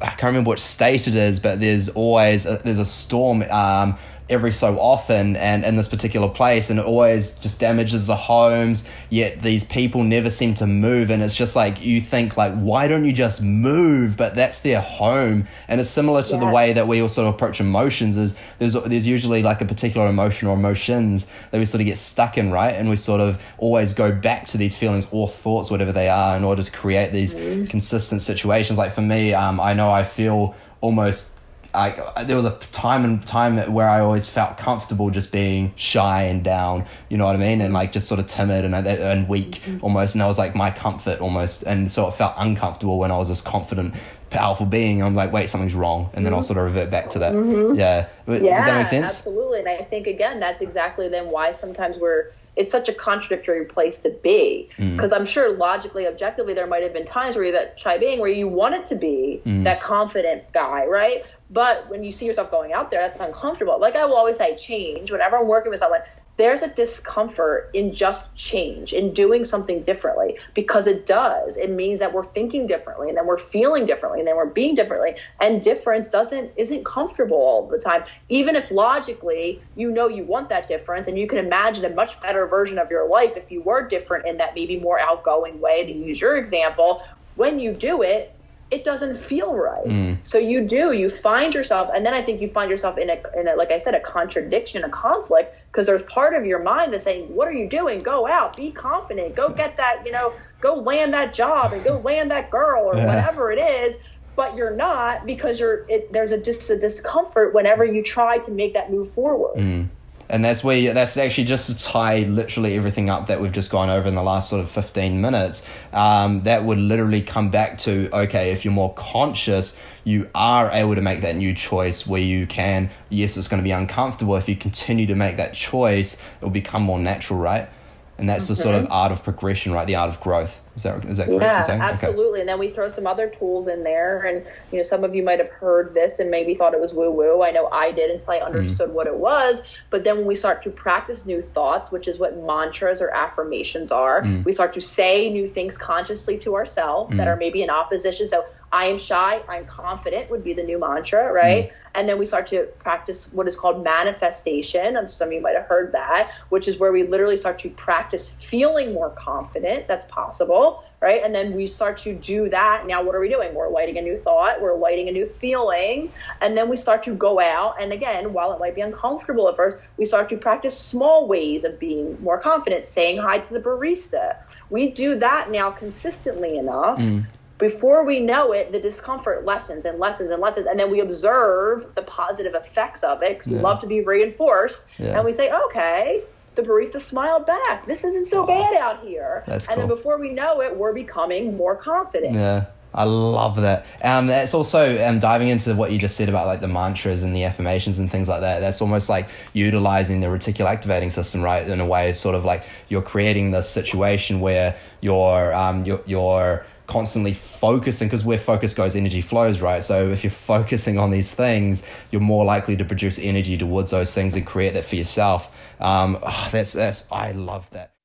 I 0.01 0.07
can't 0.07 0.23
remember 0.23 0.49
which 0.49 0.59
state 0.59 1.07
it 1.07 1.15
is, 1.15 1.39
but 1.39 1.59
there's 1.59 1.89
always 1.89 2.45
a, 2.45 2.57
there's 2.63 2.79
a 2.79 2.85
storm 2.85 3.41
um, 3.43 3.97
every 4.29 4.51
so 4.51 4.79
often 4.79 5.35
and 5.35 5.65
in 5.65 5.75
this 5.75 5.87
particular 5.87 6.29
place 6.29 6.69
and 6.69 6.79
it 6.79 6.85
always 6.85 7.33
just 7.39 7.59
damages 7.59 8.07
the 8.07 8.15
homes 8.15 8.85
yet 9.09 9.41
these 9.41 9.63
people 9.63 10.03
never 10.03 10.29
seem 10.29 10.53
to 10.55 10.67
move. 10.67 11.09
And 11.09 11.21
it's 11.21 11.35
just 11.35 11.55
like 11.55 11.81
you 11.81 12.01
think 12.01 12.37
like 12.37 12.53
why 12.53 12.87
don't 12.87 13.05
you 13.05 13.13
just 13.13 13.41
move? 13.41 14.17
But 14.17 14.35
that's 14.35 14.59
their 14.59 14.81
home. 14.81 15.47
And 15.67 15.79
it's 15.79 15.89
similar 15.89 16.23
to 16.23 16.33
yeah. 16.33 16.39
the 16.39 16.45
way 16.47 16.73
that 16.73 16.87
we 16.87 17.01
all 17.01 17.07
sort 17.07 17.27
of 17.27 17.35
approach 17.35 17.59
emotions 17.59 18.17
is 18.17 18.35
there's 18.59 18.73
there's 18.73 19.07
usually 19.07 19.43
like 19.43 19.61
a 19.61 19.65
particular 19.65 20.07
emotion 20.07 20.47
or 20.47 20.55
emotions 20.55 21.27
that 21.51 21.57
we 21.57 21.65
sort 21.65 21.81
of 21.81 21.85
get 21.85 21.97
stuck 21.97 22.37
in 22.37 22.51
right? 22.51 22.75
And 22.75 22.89
we 22.89 22.95
sort 22.95 23.21
of 23.21 23.41
always 23.57 23.93
go 23.93 24.11
back 24.11 24.45
to 24.47 24.57
these 24.57 24.75
feelings 24.75 25.07
or 25.11 25.27
thoughts 25.27 25.69
whatever 25.69 25.91
they 25.91 26.09
are 26.09 26.35
in 26.35 26.43
order 26.43 26.63
to 26.63 26.71
create 26.71 27.11
these 27.11 27.35
mm-hmm. 27.35 27.65
consistent 27.65 28.21
situations. 28.21 28.77
Like 28.77 28.93
for 28.93 29.01
me 29.01 29.33
um, 29.33 29.59
I 29.59 29.73
know 29.73 29.91
I 29.91 30.03
feel 30.03 30.55
almost 30.81 31.32
I, 31.73 32.23
there 32.23 32.35
was 32.35 32.45
a 32.45 32.57
time 32.71 33.03
and 33.03 33.25
time 33.25 33.57
where 33.73 33.89
I 33.89 33.99
always 33.99 34.27
felt 34.27 34.57
comfortable 34.57 35.09
just 35.09 35.31
being 35.31 35.73
shy 35.75 36.23
and 36.23 36.43
down, 36.43 36.85
you 37.09 37.17
know 37.17 37.25
what 37.25 37.35
I 37.35 37.39
mean, 37.39 37.61
and 37.61 37.73
like 37.73 37.91
just 37.91 38.07
sort 38.07 38.19
of 38.19 38.27
timid 38.27 38.65
and 38.65 38.75
and 38.75 39.27
weak 39.27 39.61
mm-hmm. 39.61 39.83
almost, 39.83 40.15
and 40.15 40.21
that 40.21 40.27
was 40.27 40.37
like 40.37 40.55
my 40.55 40.71
comfort 40.71 41.19
almost, 41.19 41.63
and 41.63 41.91
so 41.91 42.07
it 42.07 42.13
felt 42.13 42.35
uncomfortable 42.37 42.99
when 42.99 43.11
I 43.11 43.17
was 43.17 43.29
this 43.29 43.41
confident, 43.41 43.95
powerful 44.29 44.65
being. 44.65 45.01
I'm 45.01 45.15
like, 45.15 45.31
wait, 45.31 45.49
something's 45.49 45.75
wrong, 45.75 46.09
and 46.13 46.25
then 46.25 46.31
mm-hmm. 46.31 46.35
I'll 46.35 46.41
sort 46.43 46.59
of 46.59 46.65
revert 46.65 46.91
back 46.91 47.09
to 47.11 47.19
that. 47.19 47.33
Mm-hmm. 47.33 47.75
Yeah. 47.75 48.07
yeah, 48.27 48.55
does 48.55 48.65
that 48.65 48.77
make 48.77 48.85
sense? 48.85 49.19
Absolutely, 49.19 49.59
and 49.59 49.69
I 49.69 49.83
think 49.83 50.07
again 50.07 50.39
that's 50.39 50.61
exactly 50.61 51.07
then 51.07 51.31
why 51.31 51.53
sometimes 51.53 51.97
we're 51.97 52.31
it's 52.55 52.71
such 52.71 52.87
a 52.87 52.93
contradictory 52.93 53.65
place 53.65 53.97
to 53.99 54.09
be 54.21 54.69
because 54.77 55.11
mm. 55.11 55.15
I'm 55.15 55.25
sure 55.25 55.55
logically, 55.57 56.07
objectively, 56.07 56.53
there 56.53 56.67
might 56.67 56.83
have 56.83 56.93
been 56.93 57.05
times 57.05 57.35
where 57.35 57.45
you're 57.45 57.53
that 57.53 57.79
shy 57.79 57.97
being 57.97 58.19
where 58.19 58.29
you 58.29 58.47
wanted 58.47 58.85
to 58.87 58.95
be 58.95 59.41
mm. 59.43 59.63
that 59.63 59.81
confident 59.81 60.43
guy, 60.53 60.85
right? 60.85 61.23
But 61.49 61.89
when 61.89 62.03
you 62.03 62.11
see 62.11 62.25
yourself 62.25 62.49
going 62.49 62.73
out 62.73 62.89
there, 62.89 63.01
that's 63.01 63.19
uncomfortable. 63.19 63.79
Like 63.79 63.95
I 63.95 64.05
will 64.05 64.15
always 64.15 64.37
say, 64.37 64.55
change. 64.55 65.11
Whenever 65.11 65.37
I'm 65.37 65.47
working 65.47 65.69
with 65.69 65.79
someone, 65.79 66.01
there's 66.35 66.63
a 66.63 66.67
discomfort 66.67 67.69
in 67.75 67.93
just 67.93 68.33
change, 68.35 68.91
in 68.91 69.13
doing 69.13 69.45
something 69.45 69.83
differently, 69.83 70.35
because 70.55 70.87
it 70.87 71.05
does. 71.05 71.57
It 71.57 71.69
means 71.69 71.99
that 71.99 72.11
we're 72.11 72.25
thinking 72.25 72.65
differently, 72.65 73.07
and 73.07 73.15
then 73.15 73.27
we're 73.27 73.37
feeling 73.37 73.85
differently, 73.85 74.19
and 74.19 74.27
then 74.27 74.35
we're 74.35 74.47
being 74.47 74.73
differently. 74.73 75.15
And 75.41 75.61
difference 75.61 76.07
doesn't 76.07 76.51
isn't 76.57 76.85
comfortable 76.85 77.37
all 77.37 77.67
the 77.67 77.77
time. 77.77 78.03
Even 78.29 78.55
if 78.55 78.71
logically 78.71 79.61
you 79.75 79.91
know 79.91 80.07
you 80.07 80.23
want 80.23 80.49
that 80.49 80.67
difference, 80.67 81.07
and 81.07 81.19
you 81.19 81.27
can 81.27 81.37
imagine 81.37 81.85
a 81.85 81.89
much 81.89 82.19
better 82.19 82.47
version 82.47 82.79
of 82.79 82.89
your 82.89 83.07
life 83.07 83.37
if 83.37 83.51
you 83.51 83.61
were 83.61 83.87
different 83.87 84.25
in 84.25 84.37
that 84.37 84.55
maybe 84.55 84.79
more 84.79 84.99
outgoing 84.99 85.59
way. 85.59 85.85
To 85.85 85.91
use 85.91 86.19
your 86.19 86.37
example, 86.37 87.03
when 87.35 87.59
you 87.59 87.73
do 87.73 88.01
it, 88.01 88.35
it 88.71 88.83
doesn't 88.83 89.17
feel 89.17 89.53
right. 89.53 89.85
Mm. 89.85 90.17
So 90.23 90.37
you 90.37 90.61
do, 90.61 90.93
you 90.93 91.09
find 91.09 91.53
yourself, 91.53 91.89
and 91.93 92.05
then 92.05 92.13
I 92.13 92.23
think 92.23 92.41
you 92.41 92.49
find 92.49 92.69
yourself 92.69 92.97
in 92.97 93.09
a, 93.09 93.21
in 93.37 93.47
a 93.47 93.55
like 93.55 93.71
I 93.71 93.77
said, 93.77 93.93
a 93.93 93.99
contradiction, 93.99 94.83
a 94.83 94.89
conflict, 94.89 95.55
because 95.71 95.85
there's 95.85 96.03
part 96.03 96.33
of 96.33 96.45
your 96.45 96.61
mind 96.61 96.93
that's 96.93 97.03
saying, 97.03 97.33
"What 97.33 97.47
are 97.47 97.53
you 97.53 97.69
doing? 97.69 98.01
Go 98.01 98.27
out, 98.27 98.57
be 98.57 98.71
confident, 98.71 99.35
go 99.35 99.49
get 99.49 99.77
that, 99.77 100.03
you 100.05 100.11
know, 100.11 100.33
go 100.61 100.75
land 100.75 101.13
that 101.13 101.33
job 101.33 101.73
and 101.73 101.83
go 101.83 101.99
land 101.99 102.31
that 102.31 102.49
girl 102.49 102.85
or 102.85 102.95
yeah. 102.95 103.05
whatever 103.05 103.51
it 103.51 103.59
is." 103.59 103.95
But 104.35 104.55
you're 104.55 104.75
not 104.75 105.27
because 105.27 105.59
you're. 105.59 105.85
It, 105.87 106.11
there's 106.11 106.31
a 106.31 106.39
just 106.39 106.67
a 106.69 106.79
discomfort 106.79 107.53
whenever 107.53 107.85
you 107.85 108.01
try 108.01 108.39
to 108.39 108.51
make 108.51 108.73
that 108.73 108.91
move 108.91 109.13
forward. 109.13 109.57
Mm 109.57 109.89
and 110.29 110.43
that's 110.43 110.63
where 110.63 110.93
that's 110.93 111.17
actually 111.17 111.43
just 111.43 111.69
to 111.69 111.85
tie 111.85 112.19
literally 112.19 112.75
everything 112.75 113.09
up 113.09 113.27
that 113.27 113.41
we've 113.41 113.51
just 113.51 113.69
gone 113.69 113.89
over 113.89 114.07
in 114.07 114.15
the 114.15 114.23
last 114.23 114.49
sort 114.49 114.61
of 114.61 114.71
15 114.71 115.19
minutes. 115.21 115.65
Um, 115.91 116.43
that 116.43 116.63
would 116.63 116.77
literally 116.77 117.21
come 117.21 117.49
back 117.49 117.77
to 117.79 118.09
okay 118.13 118.51
if 118.51 118.65
you're 118.65 118.73
more 118.73 118.93
conscious 118.93 119.77
you 120.05 120.29
are 120.35 120.69
able 120.71 120.95
to 120.95 121.01
make 121.01 121.21
that 121.21 121.35
new 121.35 121.53
choice 121.53 122.05
where 122.05 122.21
you 122.21 122.47
can. 122.47 122.89
Yes 123.09 123.37
it's 123.37 123.47
going 123.47 123.61
to 123.61 123.63
be 123.63 123.71
uncomfortable. 123.71 124.35
If 124.35 124.49
you 124.49 124.55
continue 124.55 125.05
to 125.07 125.15
make 125.15 125.37
that 125.37 125.53
choice 125.53 126.15
it 126.15 126.43
will 126.43 126.49
become 126.49 126.83
more 126.83 126.99
natural 126.99 127.39
right? 127.39 127.69
And 128.17 128.29
that's 128.29 128.47
the 128.47 128.55
sort 128.55 128.75
of 128.75 128.87
art 128.89 129.11
of 129.11 129.23
progression 129.23 129.71
right? 129.71 129.87
The 129.87 129.95
art 129.95 130.09
of 130.09 130.19
growth 130.19 130.59
is 130.75 130.83
that 130.83 131.05
is 131.05 131.17
that 131.17 131.27
correct 131.27 131.43
yeah, 131.43 131.53
to 131.53 131.63
say? 131.63 131.79
absolutely. 131.79 132.23
Okay. 132.31 132.39
And 132.41 132.49
then 132.49 132.57
we 132.57 132.71
throw 132.71 132.87
some 132.87 133.05
other 133.05 133.27
tools 133.29 133.67
in 133.67 133.83
there, 133.83 134.23
and 134.23 134.43
you 134.71 134.77
know, 134.77 134.83
some 134.83 135.03
of 135.03 135.13
you 135.13 135.21
might 135.21 135.39
have 135.39 135.49
heard 135.49 135.93
this 135.93 136.19
and 136.19 136.31
maybe 136.31 136.55
thought 136.55 136.73
it 136.73 136.79
was 136.79 136.93
woo 136.93 137.11
woo. 137.11 137.43
I 137.43 137.51
know 137.51 137.67
I 137.67 137.91
did 137.91 138.09
until 138.09 138.31
I 138.31 138.37
mm-hmm. 138.39 138.45
understood 138.47 138.89
mm. 138.89 138.93
what 138.93 139.05
it 139.05 139.15
was. 139.15 139.61
But 139.91 140.03
then 140.03 140.17
when 140.17 140.25
we 140.25 140.35
start 140.35 140.63
to 140.63 140.71
practice 140.71 141.25
new 141.25 141.43
thoughts, 141.53 141.91
which 141.91 142.07
is 142.07 142.17
what 142.17 142.35
mantras 142.37 143.01
or 143.01 143.11
affirmations 143.11 143.91
are, 143.91 144.23
mm. 144.23 144.43
we 144.45 144.51
start 144.51 144.73
to 144.73 144.81
say 144.81 145.29
new 145.29 145.47
things 145.47 145.77
consciously 145.77 146.39
to 146.39 146.55
ourselves 146.55 147.13
mm. 147.13 147.17
that 147.17 147.27
are 147.27 147.35
maybe 147.35 147.61
in 147.61 147.69
opposition. 147.69 148.27
So 148.27 148.43
I 148.71 148.87
am 148.87 148.97
shy, 148.97 149.43
I'm 149.47 149.65
confident 149.67 150.31
would 150.31 150.43
be 150.43 150.53
the 150.53 150.63
new 150.63 150.79
mantra, 150.79 151.31
right? 151.31 151.71
And 151.95 152.09
then 152.09 152.17
we 152.17 152.25
start 152.25 152.47
to 152.47 152.67
practice 152.79 153.29
what 153.31 153.47
is 153.47 153.55
called 153.55 153.83
manifestation. 153.83 154.97
Some 155.09 155.27
of 155.27 155.33
you 155.33 155.41
might 155.41 155.55
have 155.55 155.65
heard 155.65 155.91
that, 155.91 156.31
which 156.49 156.67
is 156.67 156.77
where 156.77 156.91
we 156.91 157.03
literally 157.03 157.37
start 157.37 157.59
to 157.59 157.69
practice 157.69 158.29
feeling 158.41 158.93
more 158.93 159.11
confident. 159.11 159.87
That's 159.87 160.05
possible, 160.07 160.83
right? 161.01 161.21
And 161.23 161.35
then 161.35 161.53
we 161.53 161.67
start 161.67 161.97
to 161.99 162.15
do 162.15 162.49
that. 162.49 162.87
Now, 162.87 163.03
what 163.03 163.15
are 163.15 163.19
we 163.19 163.29
doing? 163.29 163.53
We're 163.53 163.69
lighting 163.69 163.97
a 163.97 164.01
new 164.01 164.17
thought, 164.17 164.61
we're 164.61 164.75
lighting 164.75 165.07
a 165.07 165.11
new 165.11 165.27
feeling. 165.27 166.11
And 166.41 166.57
then 166.57 166.67
we 166.67 166.77
start 166.77 167.03
to 167.03 167.13
go 167.13 167.39
out. 167.39 167.75
And 167.79 167.93
again, 167.93 168.33
while 168.33 168.53
it 168.53 168.59
might 168.59 168.75
be 168.75 168.81
uncomfortable 168.81 169.47
at 169.49 169.55
first, 169.55 169.77
we 169.97 170.05
start 170.05 170.29
to 170.29 170.37
practice 170.37 170.77
small 170.77 171.27
ways 171.27 171.63
of 171.63 171.79
being 171.79 172.21
more 172.21 172.39
confident, 172.39 172.87
saying 172.87 173.17
hi 173.17 173.37
to 173.39 173.53
the 173.53 173.59
barista. 173.59 174.37
We 174.69 174.89
do 174.89 175.19
that 175.19 175.51
now 175.51 175.69
consistently 175.69 176.57
enough. 176.57 176.97
Mm 176.97 177.25
before 177.57 178.03
we 178.03 178.19
know 178.19 178.51
it, 178.51 178.71
the 178.71 178.79
discomfort 178.79 179.45
lessens 179.45 179.85
and 179.85 179.99
lessens 179.99 180.31
and 180.31 180.41
lessens, 180.41 180.67
and 180.67 180.79
then 180.79 180.91
we 180.91 180.99
observe 180.99 181.93
the 181.95 182.01
positive 182.01 182.55
effects 182.55 183.03
of 183.03 183.21
it 183.23 183.37
because 183.37 183.51
we 183.51 183.59
love 183.59 183.79
to 183.81 183.87
be 183.87 184.01
reinforced, 184.01 184.85
yeah. 184.97 185.15
and 185.15 185.25
we 185.25 185.33
say, 185.33 185.51
okay, 185.51 186.23
the 186.55 186.61
barista 186.61 186.99
smiled 186.99 187.45
back. 187.45 187.85
This 187.85 188.03
isn't 188.03 188.27
so 188.27 188.43
oh, 188.43 188.47
bad 188.47 188.75
out 188.75 189.03
here. 189.03 189.43
That's 189.47 189.67
and 189.67 189.77
cool. 189.77 189.87
then 189.87 189.95
before 189.95 190.17
we 190.19 190.29
know 190.29 190.61
it, 190.61 190.75
we're 190.75 190.93
becoming 190.93 191.57
more 191.57 191.75
confident. 191.75 192.35
Yeah. 192.35 192.65
I 192.95 193.05
love 193.05 193.55
that. 193.61 193.87
Um, 194.03 194.27
that's 194.27 194.53
also 194.53 195.03
um, 195.03 195.17
diving 195.17 195.49
into 195.49 195.73
what 195.73 195.91
you 195.91 195.97
just 195.97 196.15
said 196.15 196.29
about 196.29 196.45
like 196.45 196.61
the 196.61 196.67
mantras 196.67 197.23
and 197.23 197.35
the 197.35 197.43
affirmations 197.43 197.97
and 197.97 198.11
things 198.11 198.27
like 198.29 198.41
that. 198.41 198.59
That's 198.59 198.81
almost 198.81 199.09
like 199.09 199.29
utilizing 199.53 200.19
the 200.19 200.27
reticular 200.27 200.67
activating 200.67 201.09
system, 201.09 201.41
right? 201.41 201.67
In 201.67 201.79
a 201.79 201.85
way, 201.87 202.13
sort 202.13 202.35
of 202.35 202.45
like 202.45 202.63
you're 202.89 203.01
creating 203.01 203.49
this 203.49 203.67
situation 203.67 204.41
where 204.41 204.77
you're 205.01 205.53
um, 205.55 205.83
you're, 205.85 206.03
you're 206.05 206.65
constantly 206.93 207.33
focusing 207.33 208.07
because 208.07 208.23
where 208.23 208.37
focus 208.37 208.73
goes, 208.73 208.95
energy 208.95 209.21
flows, 209.21 209.61
right? 209.61 209.81
So 209.81 210.09
if 210.09 210.23
you're 210.23 210.31
focusing 210.31 210.97
on 210.99 211.11
these 211.11 211.33
things, 211.33 211.83
you're 212.11 212.21
more 212.21 212.45
likely 212.45 212.75
to 212.77 212.85
produce 212.85 213.17
energy 213.19 213.57
towards 213.57 213.91
those 213.91 214.13
things 214.13 214.35
and 214.35 214.45
create 214.45 214.75
that 214.75 214.85
for 214.85 214.95
yourself. 214.95 215.49
Um, 215.79 216.19
oh, 216.21 216.49
that's 216.51 216.73
that's 216.73 217.07
I 217.11 217.31
love 217.31 217.69
that. 217.71 217.95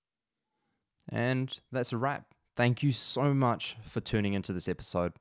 And 1.11 1.59
that's 1.71 1.93
a 1.93 1.99
wrap 1.99 2.25
thank 2.59 2.83
you 2.83 2.91
so 2.91 3.33
much 3.33 3.77
for 3.89 4.01
tuning 4.01 4.35
into 4.35 4.53
this 4.53 4.67
episode. 4.67 5.13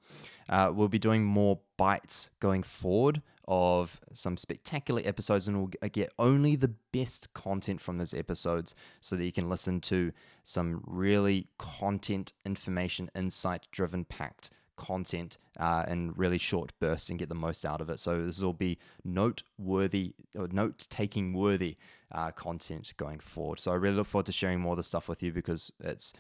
Uh, 0.50 0.72
we'll 0.74 0.88
be 0.88 0.98
doing 0.98 1.24
more 1.24 1.60
bites 1.78 2.32
going 2.40 2.64
forward 2.64 3.22
of 3.48 4.00
some 4.14 4.38
spectacular 4.38 5.02
episodes, 5.06 5.48
and 5.48 5.58
we'll 5.58 5.90
get 5.90 6.12
only 6.20 6.56
the 6.56 6.74
best 6.92 7.34
content 7.34 7.80
from 7.80 7.98
those 7.98 8.14
episodes 8.14 8.76
so 9.00 9.16
that 9.16 9.24
you 9.24 9.32
can 9.32 9.50
listen 9.50 9.80
to 9.82 10.12
some 10.44 10.82
really 10.86 11.48
content, 11.58 12.34
information, 12.46 13.10
insight 13.16 13.68
driven 13.72 14.04
packed 14.06 14.52
content 14.78 15.38
uh, 15.60 15.84
in 15.88 16.14
really 16.16 16.38
short 16.38 16.72
bursts 16.80 17.10
and 17.10 17.20
get 17.20 17.30
the 17.30 17.36
most 17.36 17.66
out 17.66 17.82
of 17.82 17.90
it. 17.90 18.00
So 18.00 18.24
this 18.24 18.42
will 18.42 18.54
be 18.54 18.78
noteworthy, 19.04 20.14
or 20.38 20.48
note 20.52 20.88
taking 20.90 21.34
worthy 21.34 21.78
uh, 22.12 22.32
content 22.32 22.94
going 22.96 23.20
forward. 23.20 23.60
So 23.60 23.72
I 23.72 23.76
really 23.76 23.96
look 23.98 24.08
forward 24.08 24.28
to 24.28 24.32
sharing 24.32 24.60
more 24.60 24.74
of 24.74 24.78
the 24.78 24.84
stuff 24.84 25.10
with 25.10 25.22
you 25.24 25.34
because 25.34 25.72
it's 25.80 26.14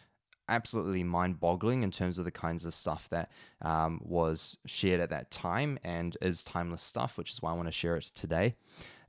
absolutely 0.49 1.03
mind 1.03 1.39
boggling 1.39 1.83
in 1.83 1.91
terms 1.91 2.19
of 2.19 2.25
the 2.25 2.31
kinds 2.31 2.65
of 2.65 2.73
stuff 2.73 3.07
that 3.09 3.31
um, 3.61 4.01
was 4.03 4.57
shared 4.65 4.99
at 4.99 5.09
that 5.09 5.31
time 5.31 5.79
and 5.83 6.17
is 6.21 6.43
timeless 6.43 6.81
stuff, 6.81 7.17
which 7.17 7.31
is 7.31 7.41
why 7.41 7.51
I 7.51 7.53
want 7.53 7.67
to 7.67 7.71
share 7.71 7.95
it 7.95 8.05
today. 8.15 8.55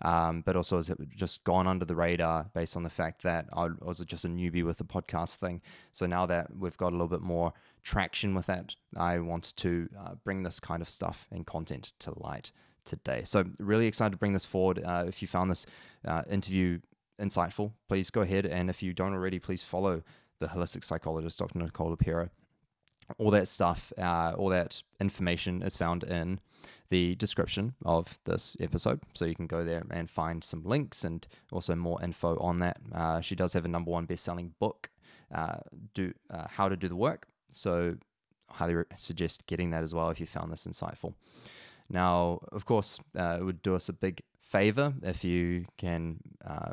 Um, 0.01 0.43
but 0.43 0.55
also 0.55 0.77
has 0.77 0.91
it 0.91 0.99
just 1.17 1.43
gone 1.43 1.67
under 1.67 1.85
the 1.85 1.97
radar 1.97 2.51
based 2.55 2.77
on 2.77 2.85
the 2.85 2.91
fact 2.91 3.23
that 3.23 3.47
I 3.53 3.69
was 3.81 3.99
just 4.01 4.25
a 4.25 4.29
newbie 4.29 4.65
with 4.65 4.79
the 4.79 4.85
podcast 4.85 5.37
thing. 5.37 5.61
So 5.91 6.07
now 6.07 6.25
that 6.27 6.57
we've 6.57 6.77
got 6.77 6.91
a 6.91 6.97
little 6.97 7.09
bit 7.09 7.21
more 7.21 7.53
traction 7.83 8.35
with 8.35 8.47
that, 8.47 8.77
I 8.97 9.19
want 9.19 9.57
to 9.57 9.89
uh, 9.99 10.15
bring 10.23 10.45
this 10.45 10.61
kind 10.61 10.83
of 10.83 10.89
stuff 10.89 11.27
and 11.33 11.45
content 11.45 11.95
to 12.01 12.17
light 12.17 12.53
today. 12.85 13.23
So 13.25 13.45
really 13.59 13.87
excited 13.87 14.13
to 14.13 14.19
bring 14.19 14.35
this 14.35 14.45
forward. 14.45 14.83
Uh, 14.85 15.05
if 15.09 15.21
you 15.21 15.27
found 15.27 15.51
this 15.51 15.67
uh, 16.07 16.23
interview 16.31 16.79
insightful, 17.21 17.73
please 17.89 18.11
go 18.11 18.21
ahead 18.21 18.47
and 18.47 18.71
if 18.71 18.83
you 18.83 18.93
don't 18.93 19.13
already, 19.13 19.41
please 19.41 19.63
follow 19.65 20.03
the 20.41 20.49
holistic 20.49 20.85
psychologist, 20.85 21.39
Dr. 21.39 21.59
Nicole 21.59 21.97
LePera. 21.97 22.31
All 23.17 23.31
that 23.31 23.49
stuff, 23.49 23.93
uh, 23.97 24.35
all 24.37 24.51
that 24.51 24.83
information 25.01 25.63
is 25.63 25.77
found 25.77 26.05
in 26.05 26.41
the 26.91 27.15
description 27.15 27.75
of 27.85 28.19
this 28.25 28.57
episode. 28.61 29.01
So 29.15 29.25
you 29.25 29.35
can 29.35 29.47
go 29.47 29.65
there 29.65 29.83
and 29.91 30.11
find 30.11 30.45
some 30.45 30.63
links 30.63 31.05
and 31.05 31.27
also 31.51 31.75
more 31.75 32.03
info 32.03 32.37
on 32.39 32.59
that. 32.59 32.79
Uh, 32.95 33.21
she 33.21 33.35
does 33.35 33.55
have 33.55 33.65
a 33.65 33.69
number 33.69 33.91
one 33.91 34.05
best-selling 34.05 34.55
book, 34.59 34.91
uh, 35.35 35.59
do 35.95 36.13
uh, 36.31 36.49
How 36.49 36.69
to 36.69 36.77
Do 36.77 36.89
the 36.89 36.97
Work. 36.97 37.27
So 37.53 37.97
highly 38.51 38.85
suggest 38.97 39.47
getting 39.47 39.71
that 39.71 39.83
as 39.83 39.95
well 39.95 40.11
if 40.11 40.21
you 40.21 40.27
found 40.27 40.53
this 40.53 40.67
insightful. 40.67 41.15
Now, 41.91 42.41
of 42.53 42.67
course, 42.67 42.99
uh, 43.19 43.39
it 43.41 43.45
would 43.45 43.63
do 43.63 43.75
us 43.75 43.89
a 43.89 43.95
big 43.95 44.21
favor 44.41 44.95
if 45.03 45.25
you 45.25 45.65
can 45.77 46.19
uh, 46.47 46.73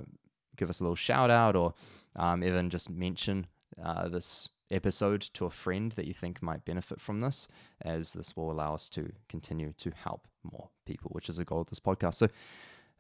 give 0.56 0.70
us 0.70 0.80
a 0.80 0.84
little 0.84 0.96
shout 0.96 1.30
out 1.30 1.56
or 1.56 1.74
um, 2.16 2.44
even 2.44 2.70
just 2.70 2.90
mention 2.90 3.48
uh, 3.84 4.08
this 4.08 4.50
episode 4.72 5.22
to 5.22 5.46
a 5.46 5.50
friend 5.50 5.92
that 5.94 6.06
you 6.06 6.14
think 6.14 6.42
might 6.42 6.66
benefit 6.66 7.00
from 7.00 7.22
this, 7.22 7.48
as 7.82 8.14
this 8.14 8.36
will 8.36 8.52
allow 8.52 8.74
us 8.74 8.90
to 8.90 9.12
continue 9.30 9.74
to 9.78 9.92
help 9.92 10.28
more 10.44 10.70
people, 10.86 11.12
which 11.14 11.30
is 11.30 11.38
the 11.38 11.46
goal 11.46 11.62
of 11.62 11.68
this 11.68 11.80
podcast. 11.80 12.16
So, 12.16 12.28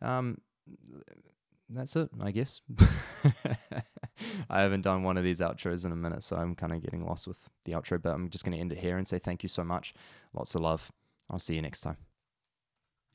um, 0.01 0.39
that's 1.69 1.95
it, 1.95 2.09
I 2.21 2.31
guess. 2.31 2.61
I 4.49 4.61
haven't 4.61 4.81
done 4.81 5.03
one 5.03 5.17
of 5.17 5.23
these 5.23 5.39
outros 5.39 5.85
in 5.85 5.91
a 5.91 5.95
minute, 5.95 6.23
so 6.23 6.35
I'm 6.35 6.55
kind 6.55 6.73
of 6.73 6.81
getting 6.81 7.05
lost 7.05 7.27
with 7.27 7.37
the 7.65 7.73
outro, 7.73 8.01
but 8.01 8.13
I'm 8.13 8.29
just 8.29 8.43
going 8.43 8.53
to 8.53 8.61
end 8.61 8.71
it 8.71 8.77
here 8.77 8.97
and 8.97 9.07
say 9.07 9.19
thank 9.19 9.43
you 9.43 9.49
so 9.49 9.63
much. 9.63 9.93
Lots 10.33 10.55
of 10.55 10.61
love. 10.61 10.91
I'll 11.29 11.39
see 11.39 11.55
you 11.55 11.61
next 11.61 11.81
time. 11.81 11.97